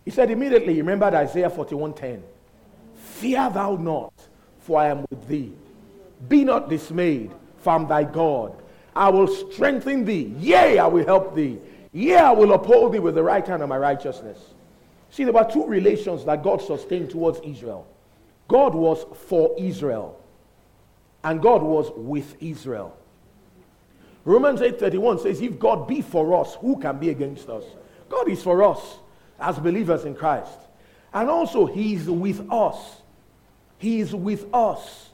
[0.05, 2.21] He said immediately, Remember Isaiah 41:10.
[2.95, 4.13] Fear thou not,
[4.59, 5.51] for I am with thee.
[6.27, 8.53] Be not dismayed, for I am thy God.
[8.95, 10.33] I will strengthen thee.
[10.39, 11.57] Yea, I will help thee.
[11.91, 14.39] Yea, I will uphold thee with the right hand of my righteousness.
[15.09, 17.85] See, there were two relations that God sustained towards Israel.
[18.47, 20.19] God was for Israel,
[21.23, 22.93] and God was with Israel.
[24.25, 27.63] Romans 8:31 says, "If God be for us, who can be against us?"
[28.09, 28.99] God is for us
[29.39, 30.51] as believers in Christ.
[31.13, 33.01] And also he is with us.
[33.77, 35.09] He is with us.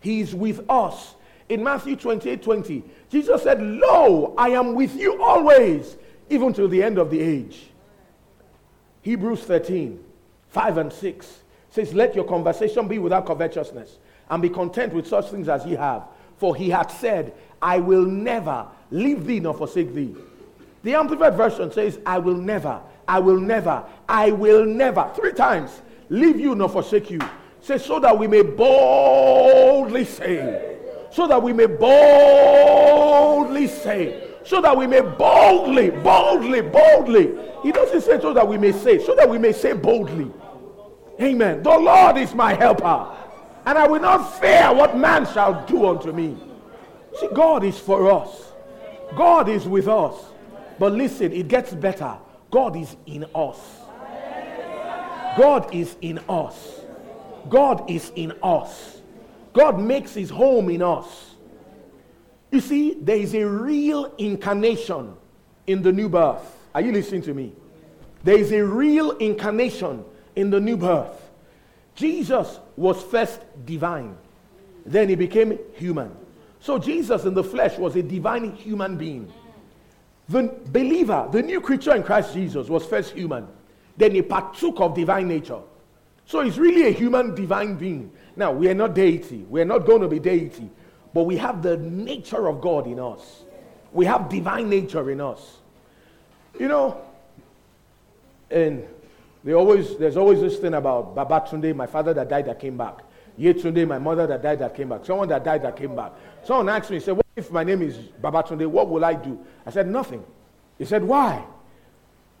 [0.00, 1.14] He is with us.
[1.48, 5.96] In Matthew twenty eight twenty, 20, Jesus said, Lo, I am with you always,
[6.30, 7.66] even to the end of the age.
[9.02, 9.98] Hebrews 13,
[10.48, 11.38] 5 and 6
[11.70, 13.98] says, Let your conversation be without covetousness,
[14.30, 16.04] and be content with such things as ye have.
[16.38, 20.14] For he hath said, I will never leave thee nor forsake thee.
[20.82, 25.80] The Amplified Version says, I will never, I will never, I will never, three times,
[26.10, 27.20] leave you nor forsake you.
[27.60, 30.70] Say, so that we may boldly say,
[31.12, 37.32] so that we may boldly say, so that we may boldly, boldly, boldly.
[37.62, 40.32] He doesn't say so that we may say, so that we may say boldly.
[41.20, 41.62] Amen.
[41.62, 43.06] The Lord is my helper,
[43.66, 46.36] and I will not fear what man shall do unto me.
[47.20, 48.52] See, God is for us,
[49.16, 50.14] God is with us.
[50.78, 52.16] But listen, it gets better.
[52.50, 53.58] God is in us.
[55.38, 56.80] God is in us.
[57.48, 59.00] God is in us.
[59.52, 61.34] God makes his home in us.
[62.50, 65.14] You see, there is a real incarnation
[65.66, 66.40] in the new birth.
[66.74, 67.52] Are you listening to me?
[68.24, 70.04] There is a real incarnation
[70.36, 71.30] in the new birth.
[71.94, 74.16] Jesus was first divine,
[74.86, 76.16] then he became human.
[76.62, 79.30] So Jesus in the flesh was a divine human being.
[80.28, 83.48] The believer, the new creature in Christ Jesus, was first human.
[83.96, 85.58] Then he partook of divine nature.
[86.24, 88.12] So he's really a human divine being.
[88.36, 89.44] Now, we are not deity.
[89.50, 90.70] We are not going to be deity.
[91.12, 93.42] But we have the nature of God in us,
[93.92, 95.56] we have divine nature in us.
[96.60, 97.00] You know,
[98.52, 98.84] and
[99.42, 102.98] they always, there's always this thing about Babatunde, my father that died that came back.
[103.38, 105.04] Yetunde, my mother that died that came back.
[105.06, 106.12] Someone that died that came back.
[106.44, 108.66] Someone asked me, he said, What if my name is Babatunde?
[108.66, 109.38] What will I do?
[109.64, 110.24] I said, Nothing.
[110.78, 111.44] He said, Why?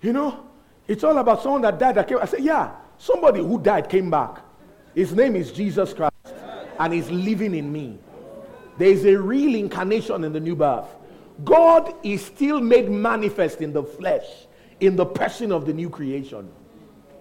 [0.00, 0.46] You know,
[0.88, 2.18] it's all about someone that died that came.
[2.18, 4.38] I said, Yeah, somebody who died came back.
[4.94, 6.10] His name is Jesus Christ,
[6.80, 7.98] and he's living in me.
[8.78, 10.86] There is a real incarnation in the new birth.
[11.44, 14.46] God is still made manifest in the flesh,
[14.80, 16.50] in the person of the new creation.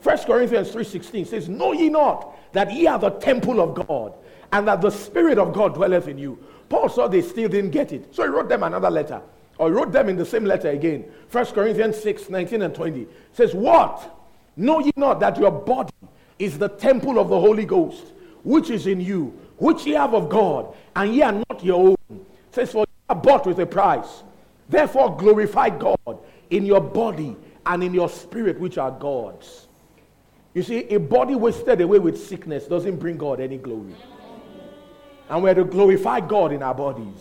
[0.01, 4.15] 1 Corinthians 3:16 says, Know ye not that ye are the temple of God
[4.53, 6.37] and that the Spirit of God dwelleth in you.
[6.69, 8.13] Paul saw they still didn't get it.
[8.13, 9.21] So he wrote them another letter.
[9.57, 11.05] Or he wrote them in the same letter again.
[11.31, 13.07] 1 Corinthians 6, 19 and 20.
[13.33, 14.17] says, What?
[14.55, 15.93] Know ye not that your body
[16.39, 18.03] is the temple of the Holy Ghost,
[18.43, 22.25] which is in you, which ye have of God, and ye are not your own.
[22.51, 24.23] says, For ye are bought with a price.
[24.67, 27.35] Therefore glorify God in your body
[27.65, 29.67] and in your spirit, which are God's.
[30.53, 33.95] You see, a body wasted away with sickness doesn't bring God any glory.
[35.31, 37.15] And we're to glorify God in our bodies.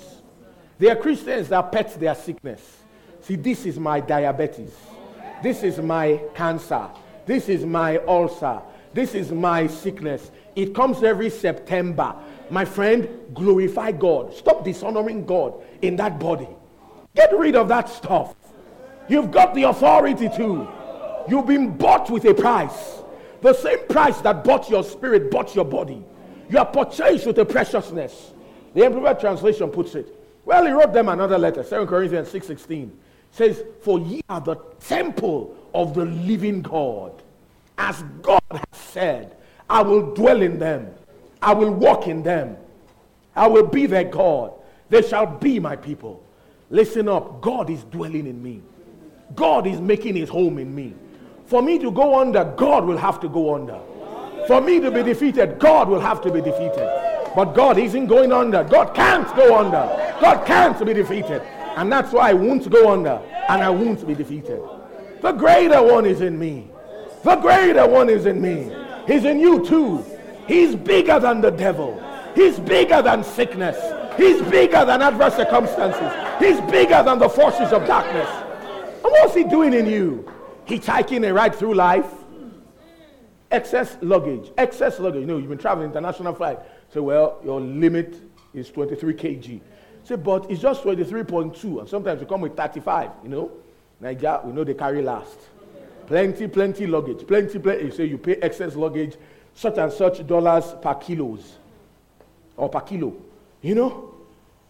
[0.81, 2.79] There are Christians that pet their sickness.
[3.23, 4.73] See, this is my diabetes.
[5.45, 6.89] This is my cancer.
[7.25, 8.63] This is my ulcer.
[8.93, 10.33] This is my sickness.
[10.57, 12.17] It comes every September.
[12.51, 14.35] My friend, glorify God.
[14.35, 16.49] Stop dishonoring God in that body.
[17.15, 18.35] Get rid of that stuff.
[19.09, 20.69] You've got the authority to.
[21.29, 22.97] You've been bought with a price.
[23.41, 26.05] The same price that bought your spirit, bought your body.
[26.51, 28.33] You are purchased with a preciousness.
[28.75, 30.13] The Imperial Translation puts it.
[30.45, 32.91] Well, he wrote them another letter, 2 Corinthians 6.16.
[33.31, 37.23] says, For ye are the temple of the living God.
[37.79, 39.37] As God has said,
[39.69, 40.93] I will dwell in them.
[41.41, 42.57] I will walk in them.
[43.37, 44.53] I will be their God.
[44.89, 46.23] They shall be my people.
[46.69, 47.41] Listen up.
[47.41, 48.61] God is dwelling in me.
[49.37, 50.95] God is making his home in me.
[51.47, 53.79] For me to go under, God will have to go under.
[54.51, 56.85] For me to be defeated, God will have to be defeated.
[57.37, 58.65] But God isn't going under.
[58.65, 59.87] God can't go under.
[60.21, 61.41] God can't be defeated.
[61.77, 64.61] And that's why I won't go under and I won't be defeated.
[65.21, 66.69] The greater one is in me.
[67.23, 68.75] The greater one is in me.
[69.07, 70.05] He's in you too.
[70.49, 72.03] He's bigger than the devil.
[72.35, 73.79] He's bigger than sickness.
[74.17, 76.11] He's bigger than adverse circumstances.
[76.45, 78.29] He's bigger than the forces of darkness.
[79.05, 80.29] And what's he doing in you?
[80.65, 82.13] He's taking a right through life
[83.51, 84.51] excess luggage.
[84.57, 85.21] Excess luggage.
[85.23, 86.59] You know, you've been traveling international flight.
[86.89, 88.17] Say, so, well, your limit
[88.55, 89.61] is 23 kg.
[90.05, 91.81] Say, but it's just 23.2.
[91.81, 93.51] And sometimes you come with 35, you know.
[94.01, 95.39] Nigeria, we know they carry last.
[96.07, 97.27] Plenty, plenty luggage.
[97.27, 97.85] Plenty, plenty.
[97.85, 99.17] You say you pay excess luggage,
[99.55, 101.59] such and such dollars per kilos
[102.57, 103.15] or per kilo.
[103.63, 104.15] You know?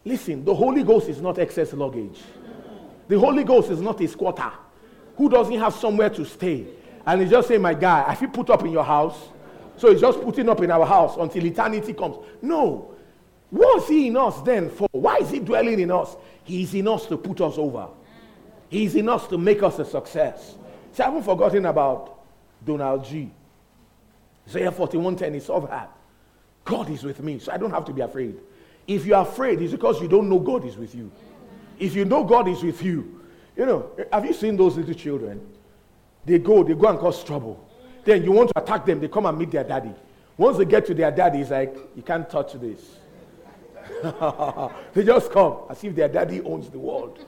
[0.05, 2.21] Listen, the Holy Ghost is not excess luggage.
[3.09, 4.51] The Holy Ghost is not a squatter
[5.17, 6.67] who doesn't have somewhere to stay.
[7.07, 9.19] And he's just saying, My guy, have you put up in your house.
[9.77, 12.17] So he's just putting up in our house until eternity comes.
[12.43, 12.93] No.
[13.51, 14.69] what is he in us then?
[14.69, 16.17] For why is he dwelling in us?
[16.45, 17.89] He's in us to put us over.
[18.69, 20.55] He's in us to make us a success.
[20.93, 22.19] See, I haven't forgotten about
[22.65, 23.31] Donald Gee.
[24.47, 25.91] Isaiah 41:10 is of that.
[26.65, 28.39] God is with me, so I don't have to be afraid.
[28.87, 31.11] If you're afraid, it's because you don't know God is with you.
[31.79, 33.21] If you know God is with you,
[33.57, 35.41] you know, have you seen those little children?
[36.25, 37.67] They go, they go and cause trouble.
[38.05, 39.95] Then you want to attack them, they come and meet their daddy.
[40.37, 42.99] Once they get to their daddy, it's like, you can't touch this.
[44.95, 47.25] they just come as if their daddy owns the world.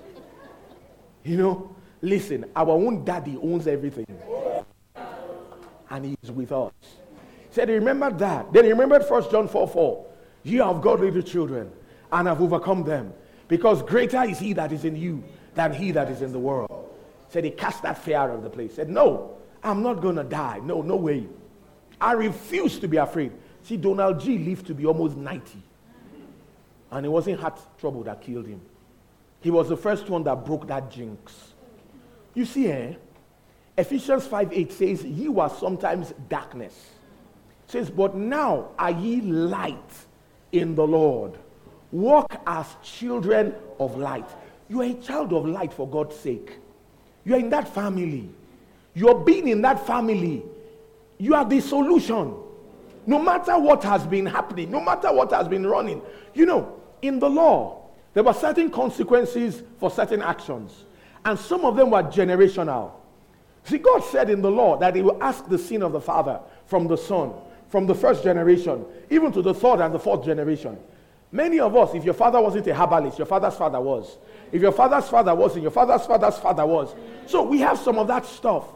[1.24, 4.07] You know, listen, our own daddy owns everything.
[5.90, 6.72] And he's with us.
[6.80, 8.51] He said, remember that.
[8.53, 10.07] Then he remembered 1 John 4 4.
[10.45, 11.70] Ye have Godly little children,
[12.11, 13.12] and have overcome them,
[13.47, 15.22] because greater is he that is in you
[15.55, 16.72] than he that is in the world.
[17.33, 18.74] Said he cast that fear out of the place.
[18.74, 20.61] Said, No, I'm not going to die.
[20.62, 21.26] No, no way.
[21.99, 23.33] I refuse to be afraid.
[23.62, 25.62] See, Donald Gee lived to be almost 90.
[26.91, 28.61] And it wasn't heart trouble that killed him.
[29.41, 31.55] He was the first one that broke that jinx.
[32.35, 32.97] You see, eh?
[33.78, 36.74] Ephesians 5 8 says, Ye were sometimes darkness.
[37.66, 39.91] It says, But now are ye light
[40.53, 41.39] in the Lord.
[41.93, 44.28] Walk as children of light.
[44.68, 46.59] You are a child of light for God's sake.
[47.25, 48.29] You are in that family.
[48.95, 50.43] You're being in that family.
[51.18, 52.35] You are the solution.
[53.07, 56.03] No matter what has been happening, no matter what has been running.
[56.35, 57.83] You know, in the law,
[58.14, 60.85] there were certain consequences for certain actions,
[61.25, 62.91] and some of them were generational.
[63.64, 66.41] See, God said in the law that He will ask the sin of the father
[66.66, 67.33] from the son,
[67.68, 70.77] from the first generation, even to the third and the fourth generation.
[71.33, 74.18] Many of us, if your father wasn't a herbalist, your father's father was.
[74.53, 76.95] If your father's father was, and your father's father's father was.
[77.26, 78.66] So we have some of that stuff.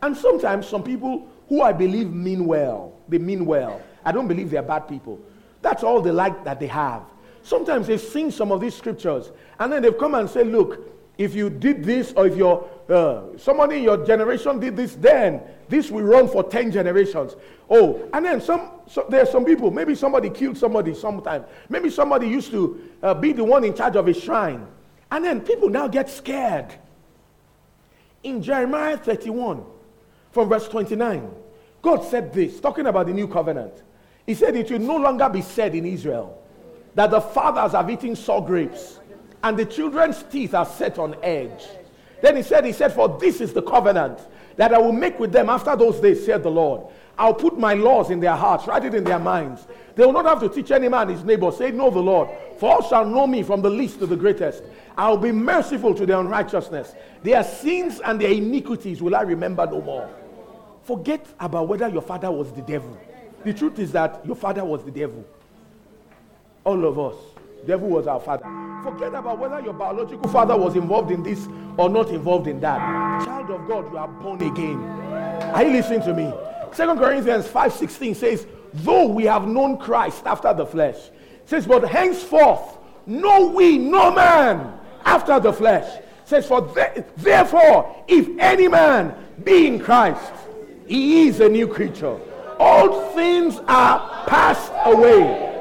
[0.00, 3.82] And sometimes some people who I believe mean well, they mean well.
[4.04, 5.18] I don't believe they're bad people.
[5.60, 7.02] That's all the like that they have.
[7.42, 11.34] Sometimes they've seen some of these scriptures and then they've come and said, Look, if
[11.34, 15.90] you did this, or if your uh, somebody in your generation did this, then this
[15.90, 17.36] will run for ten generations.
[17.70, 18.70] Oh, and then some.
[18.88, 19.70] So there are some people.
[19.70, 21.44] Maybe somebody killed somebody sometime.
[21.68, 24.66] Maybe somebody used to uh, be the one in charge of a shrine,
[25.12, 26.74] and then people now get scared.
[28.24, 29.62] In Jeremiah 31,
[30.32, 31.28] from verse 29,
[31.82, 33.74] God said this, talking about the new covenant.
[34.26, 36.42] He said, It will no longer be said in Israel
[36.94, 38.98] that the fathers have eaten sour grapes
[39.44, 41.64] and the children's teeth are set on edge.
[42.22, 44.18] Then he said, He said, For this is the covenant
[44.56, 46.86] that I will make with them after those days, said the Lord.
[47.18, 49.66] I'll put my laws in their hearts, write it in their minds.
[49.94, 52.72] They will not have to teach any man his neighbor, say, Know the Lord, for
[52.76, 54.62] all shall know me from the least to the greatest.
[54.96, 56.94] I'll be merciful to their unrighteousness.
[57.22, 60.08] Their sins and their iniquities will I remember no more.
[60.84, 62.96] Forget about whether your father was the devil.
[63.44, 65.22] The truth is that your father was the devil.
[66.64, 67.16] All of us
[67.66, 68.44] devil was our father.
[68.82, 72.78] Forget about whether your biological father was involved in this or not involved in that.
[73.24, 74.78] Child of God, you are born again.
[75.54, 76.32] Are you listening to me?
[76.72, 80.96] Second Corinthians 5:16 says, Though we have known Christ after the flesh,
[81.46, 84.72] says, But henceforth know we no man
[85.04, 86.02] after the flesh.
[86.24, 90.32] Says, For th- therefore, if any man be in Christ,
[90.86, 92.18] he is a new creature.
[92.58, 95.52] All things are passed away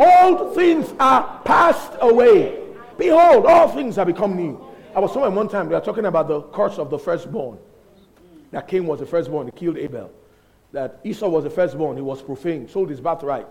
[0.00, 2.62] old things are passed away.
[2.96, 4.60] Behold, all things have become new.
[4.96, 7.58] I was somewhere one time, they were talking about the curse of the firstborn.
[8.50, 10.10] That Cain was the firstborn, he killed Abel.
[10.72, 13.50] That Esau was the firstborn, he was profane, sold his birthright.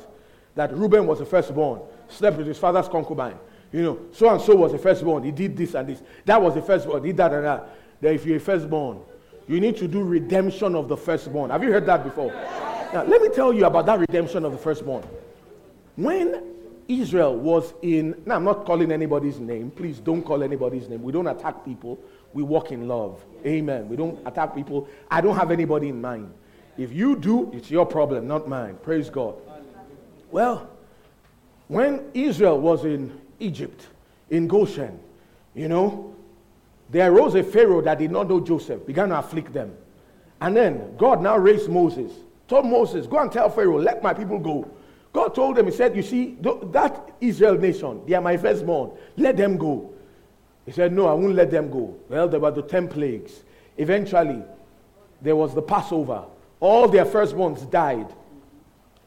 [0.55, 3.37] That Reuben was the firstborn, slept with his father's concubine.
[3.71, 6.01] You know, so and so was the firstborn, he did this and this.
[6.25, 7.69] That was the firstborn, he did that and that.
[8.01, 8.99] That if you're a firstborn,
[9.47, 11.51] you need to do redemption of the firstborn.
[11.51, 12.31] Have you heard that before?
[12.93, 15.03] Now, let me tell you about that redemption of the firstborn.
[15.99, 16.41] When
[16.87, 19.69] Israel was in, now I'm not calling anybody's name.
[19.69, 21.03] Please don't call anybody's name.
[21.03, 21.99] We don't attack people.
[22.31, 23.21] We walk in love.
[23.45, 23.89] Amen.
[23.89, 24.87] We don't attack people.
[25.11, 26.31] I don't have anybody in mind.
[26.77, 28.77] If you do, it's your problem, not mine.
[28.81, 29.35] Praise God.
[30.31, 30.69] Well,
[31.67, 33.85] when Israel was in Egypt,
[34.29, 35.01] in Goshen,
[35.53, 36.15] you know,
[36.89, 39.75] there arose a Pharaoh that did not know Joseph, began to afflict them.
[40.39, 42.13] And then God now raised Moses,
[42.47, 44.65] told Moses, Go and tell Pharaoh, let my people go.
[45.13, 48.91] God told them, He said, You see, that Israel nation, they are my firstborn.
[49.17, 49.91] Let them go.
[50.65, 51.97] He said, No, I won't let them go.
[52.09, 53.43] Well, there were the 10 plagues.
[53.77, 54.43] Eventually,
[55.21, 56.25] there was the Passover.
[56.59, 58.07] All their firstborns died.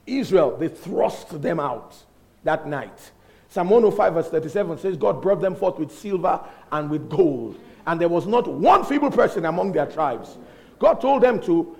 [0.06, 1.94] Israel, they thrust them out
[2.42, 3.12] that night.
[3.48, 6.40] Psalm 105, verse 37 says, God brought them forth with silver
[6.72, 7.60] and with gold.
[7.86, 10.38] And there was not one feeble person among their tribes.
[10.78, 11.76] God told them to,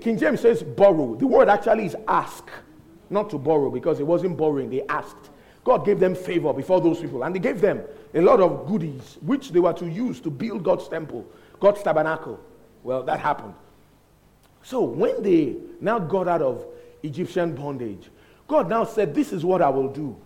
[0.00, 1.14] King James says, borrow.
[1.14, 2.48] The word actually is ask
[3.12, 5.14] not to borrow because it wasn't borrowing, they asked.
[5.62, 7.82] God gave them favor before those people, and He gave them
[8.14, 11.24] a lot of goodies which they were to use to build God's temple,
[11.60, 12.40] God's tabernacle.
[12.82, 13.54] Well, that happened.
[14.64, 16.66] So when they now got out of
[17.02, 18.08] Egyptian bondage,
[18.48, 20.16] God now said, This is what I will do.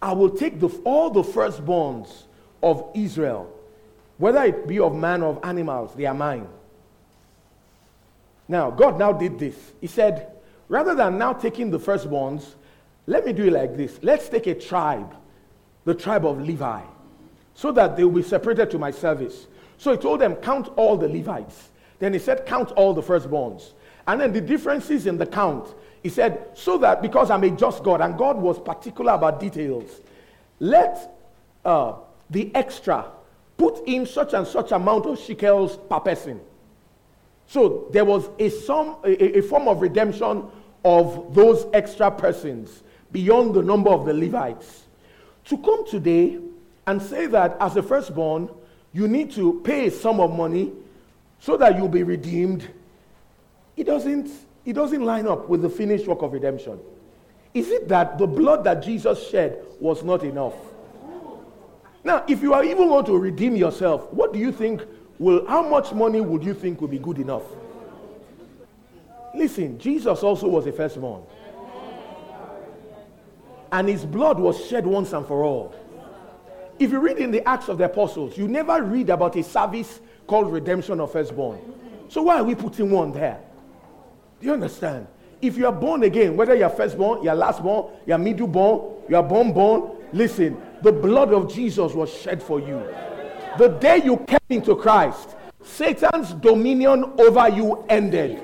[0.00, 2.22] I will take the, all the firstborns
[2.62, 3.52] of Israel,
[4.18, 6.46] whether it be of man or of animals, they are mine.
[8.46, 9.54] Now, God now did this.
[9.80, 10.30] He said,
[10.68, 12.54] Rather than now taking the firstborns,
[13.06, 13.98] let me do it like this.
[14.02, 15.14] Let's take a tribe,
[15.84, 16.82] the tribe of Levi,
[17.54, 19.46] so that they will be separated to my service.
[19.78, 21.70] So he told them, Count all the Levites.
[21.98, 23.72] Then he said, Count all the firstborns.
[24.06, 25.68] And then the differences in the count,
[26.02, 29.90] he said, So that because I'm a just God, and God was particular about details,
[30.60, 31.10] let
[31.64, 31.94] uh,
[32.30, 33.06] the extra
[33.56, 36.40] put in such and such amount of shekels per person.
[37.46, 40.46] So there was a, sum, a, a form of redemption
[40.84, 44.84] of those extra persons beyond the number of the Levites.
[45.46, 46.38] To come today
[46.86, 48.48] and say that as a firstborn,
[48.92, 50.72] you need to pay a sum of money
[51.40, 52.68] so that you'll be redeemed,
[53.76, 54.30] it doesn't,
[54.64, 56.78] it doesn't line up with the finished work of redemption.
[57.54, 60.54] Is it that the blood that Jesus shed was not enough?
[62.04, 64.82] Now, if you are even going to redeem yourself, what do you think
[65.18, 67.42] will, how much money would you think would be good enough?
[69.34, 71.22] Listen, Jesus also was a firstborn.
[73.70, 75.74] And his blood was shed once and for all.
[76.78, 80.00] If you read in the Acts of the Apostles, you never read about a service
[80.26, 81.58] called redemption of firstborn.
[82.08, 83.40] So why are we putting one there?
[84.40, 85.06] Do you understand?
[85.42, 89.90] If you are born again, whether you're firstborn, you're lastborn, you're middleborn, you're born born,
[90.12, 92.78] listen, the blood of Jesus was shed for you.
[93.58, 95.30] The day you came into Christ,
[95.62, 98.40] Satan's dominion over you ended.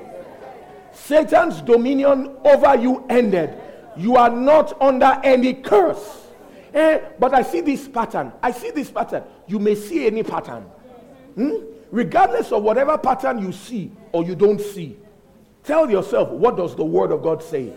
[0.95, 3.55] Satan's dominion over you ended.
[3.97, 6.27] You are not under any curse.
[6.73, 6.99] Eh?
[7.19, 8.31] But I see this pattern.
[8.41, 9.23] I see this pattern.
[9.47, 10.63] You may see any pattern.
[11.35, 11.51] Hmm?
[11.91, 14.97] Regardless of whatever pattern you see or you don't see,
[15.63, 17.71] tell yourself, what does the Word of God say?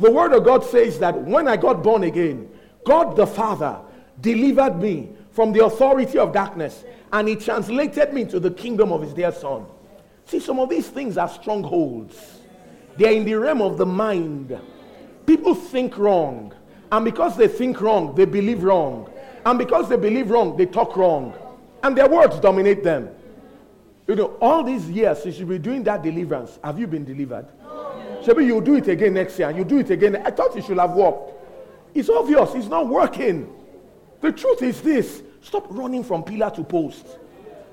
[0.00, 2.48] The Word of God says that when I got born again,
[2.86, 3.78] God the Father
[4.20, 9.02] delivered me from the authority of darkness and He translated me into the kingdom of
[9.02, 9.66] His dear Son.
[10.28, 12.40] See, some of these things are strongholds.
[12.98, 14.58] They are in the realm of the mind.
[15.24, 16.52] People think wrong.
[16.92, 19.08] And because they think wrong, they believe wrong.
[19.46, 21.32] And because they believe wrong, they talk wrong.
[21.82, 23.08] And their words dominate them.
[24.06, 26.58] You know, all these years you should be doing that deliverance.
[26.62, 27.46] Have you been delivered?
[27.62, 28.22] No.
[28.24, 29.50] Shabi, you'll do it again next year.
[29.50, 30.16] You do it again.
[30.16, 31.32] I thought you should have worked.
[31.94, 33.50] It's obvious, it's not working.
[34.20, 37.06] The truth is this stop running from pillar to post.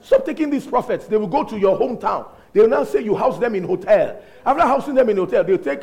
[0.01, 1.07] Stop taking these prophets.
[1.07, 4.15] They will go to your hometown They'll now say you house them in hotel.
[4.45, 5.81] After housing them in hotel, they'll take,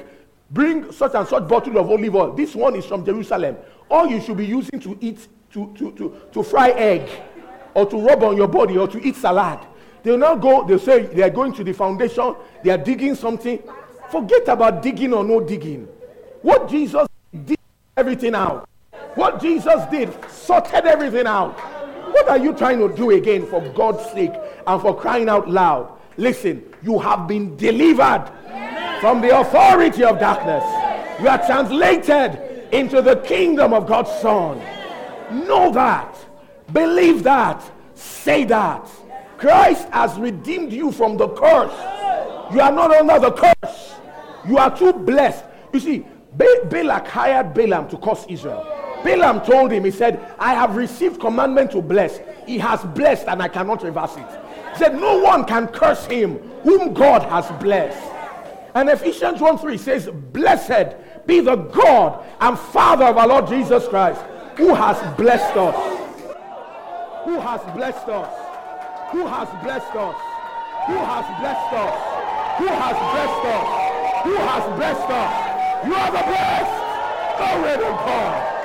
[0.50, 2.32] bring such and such bottle of olive oil.
[2.32, 3.58] This one is from Jerusalem.
[3.90, 7.10] All you should be using to eat, to, to, to, to fry egg,
[7.74, 9.58] or to rub on your body, or to eat salad.
[10.02, 13.62] They'll now go, they'll say they are going to the foundation, they are digging something.
[14.10, 15.86] Forget about digging or no digging.
[16.40, 17.06] What Jesus
[17.44, 17.58] did,
[17.98, 18.66] everything out.
[19.14, 21.52] What Jesus did, sorted everything out.
[22.14, 24.32] What are you trying to do again for God's sake
[24.66, 25.98] and for crying out loud?
[26.16, 28.26] Listen, you have been delivered
[29.00, 30.64] from the authority of darkness.
[31.20, 34.58] You are translated into the kingdom of God's Son.
[35.46, 36.16] Know that.
[36.72, 37.62] Believe that.
[37.94, 38.88] Say that.
[39.38, 41.72] Christ has redeemed you from the curse.
[42.52, 43.94] You are not under the curse.
[44.46, 45.44] You are too blessed.
[45.72, 48.62] You see, ba- Balak hired Balaam to curse Israel.
[49.02, 52.20] Balaam told him, he said, I have received commandment to bless.
[52.46, 54.41] He has blessed and I cannot reverse it
[54.76, 58.08] said, No one can curse him whom God has blessed.
[58.74, 60.96] And Ephesians 1 3 says, Blessed
[61.26, 64.20] be the God and Father of our Lord Jesus Christ,
[64.56, 65.98] who has blessed us.
[67.24, 69.10] Who has blessed us?
[69.12, 70.16] Who has blessed us?
[70.88, 72.28] Who has blessed us?
[72.58, 74.24] Who has blessed us?
[74.24, 75.86] Who has blessed us?
[75.86, 76.82] You are the blessed.
[77.38, 78.61] Glory to God.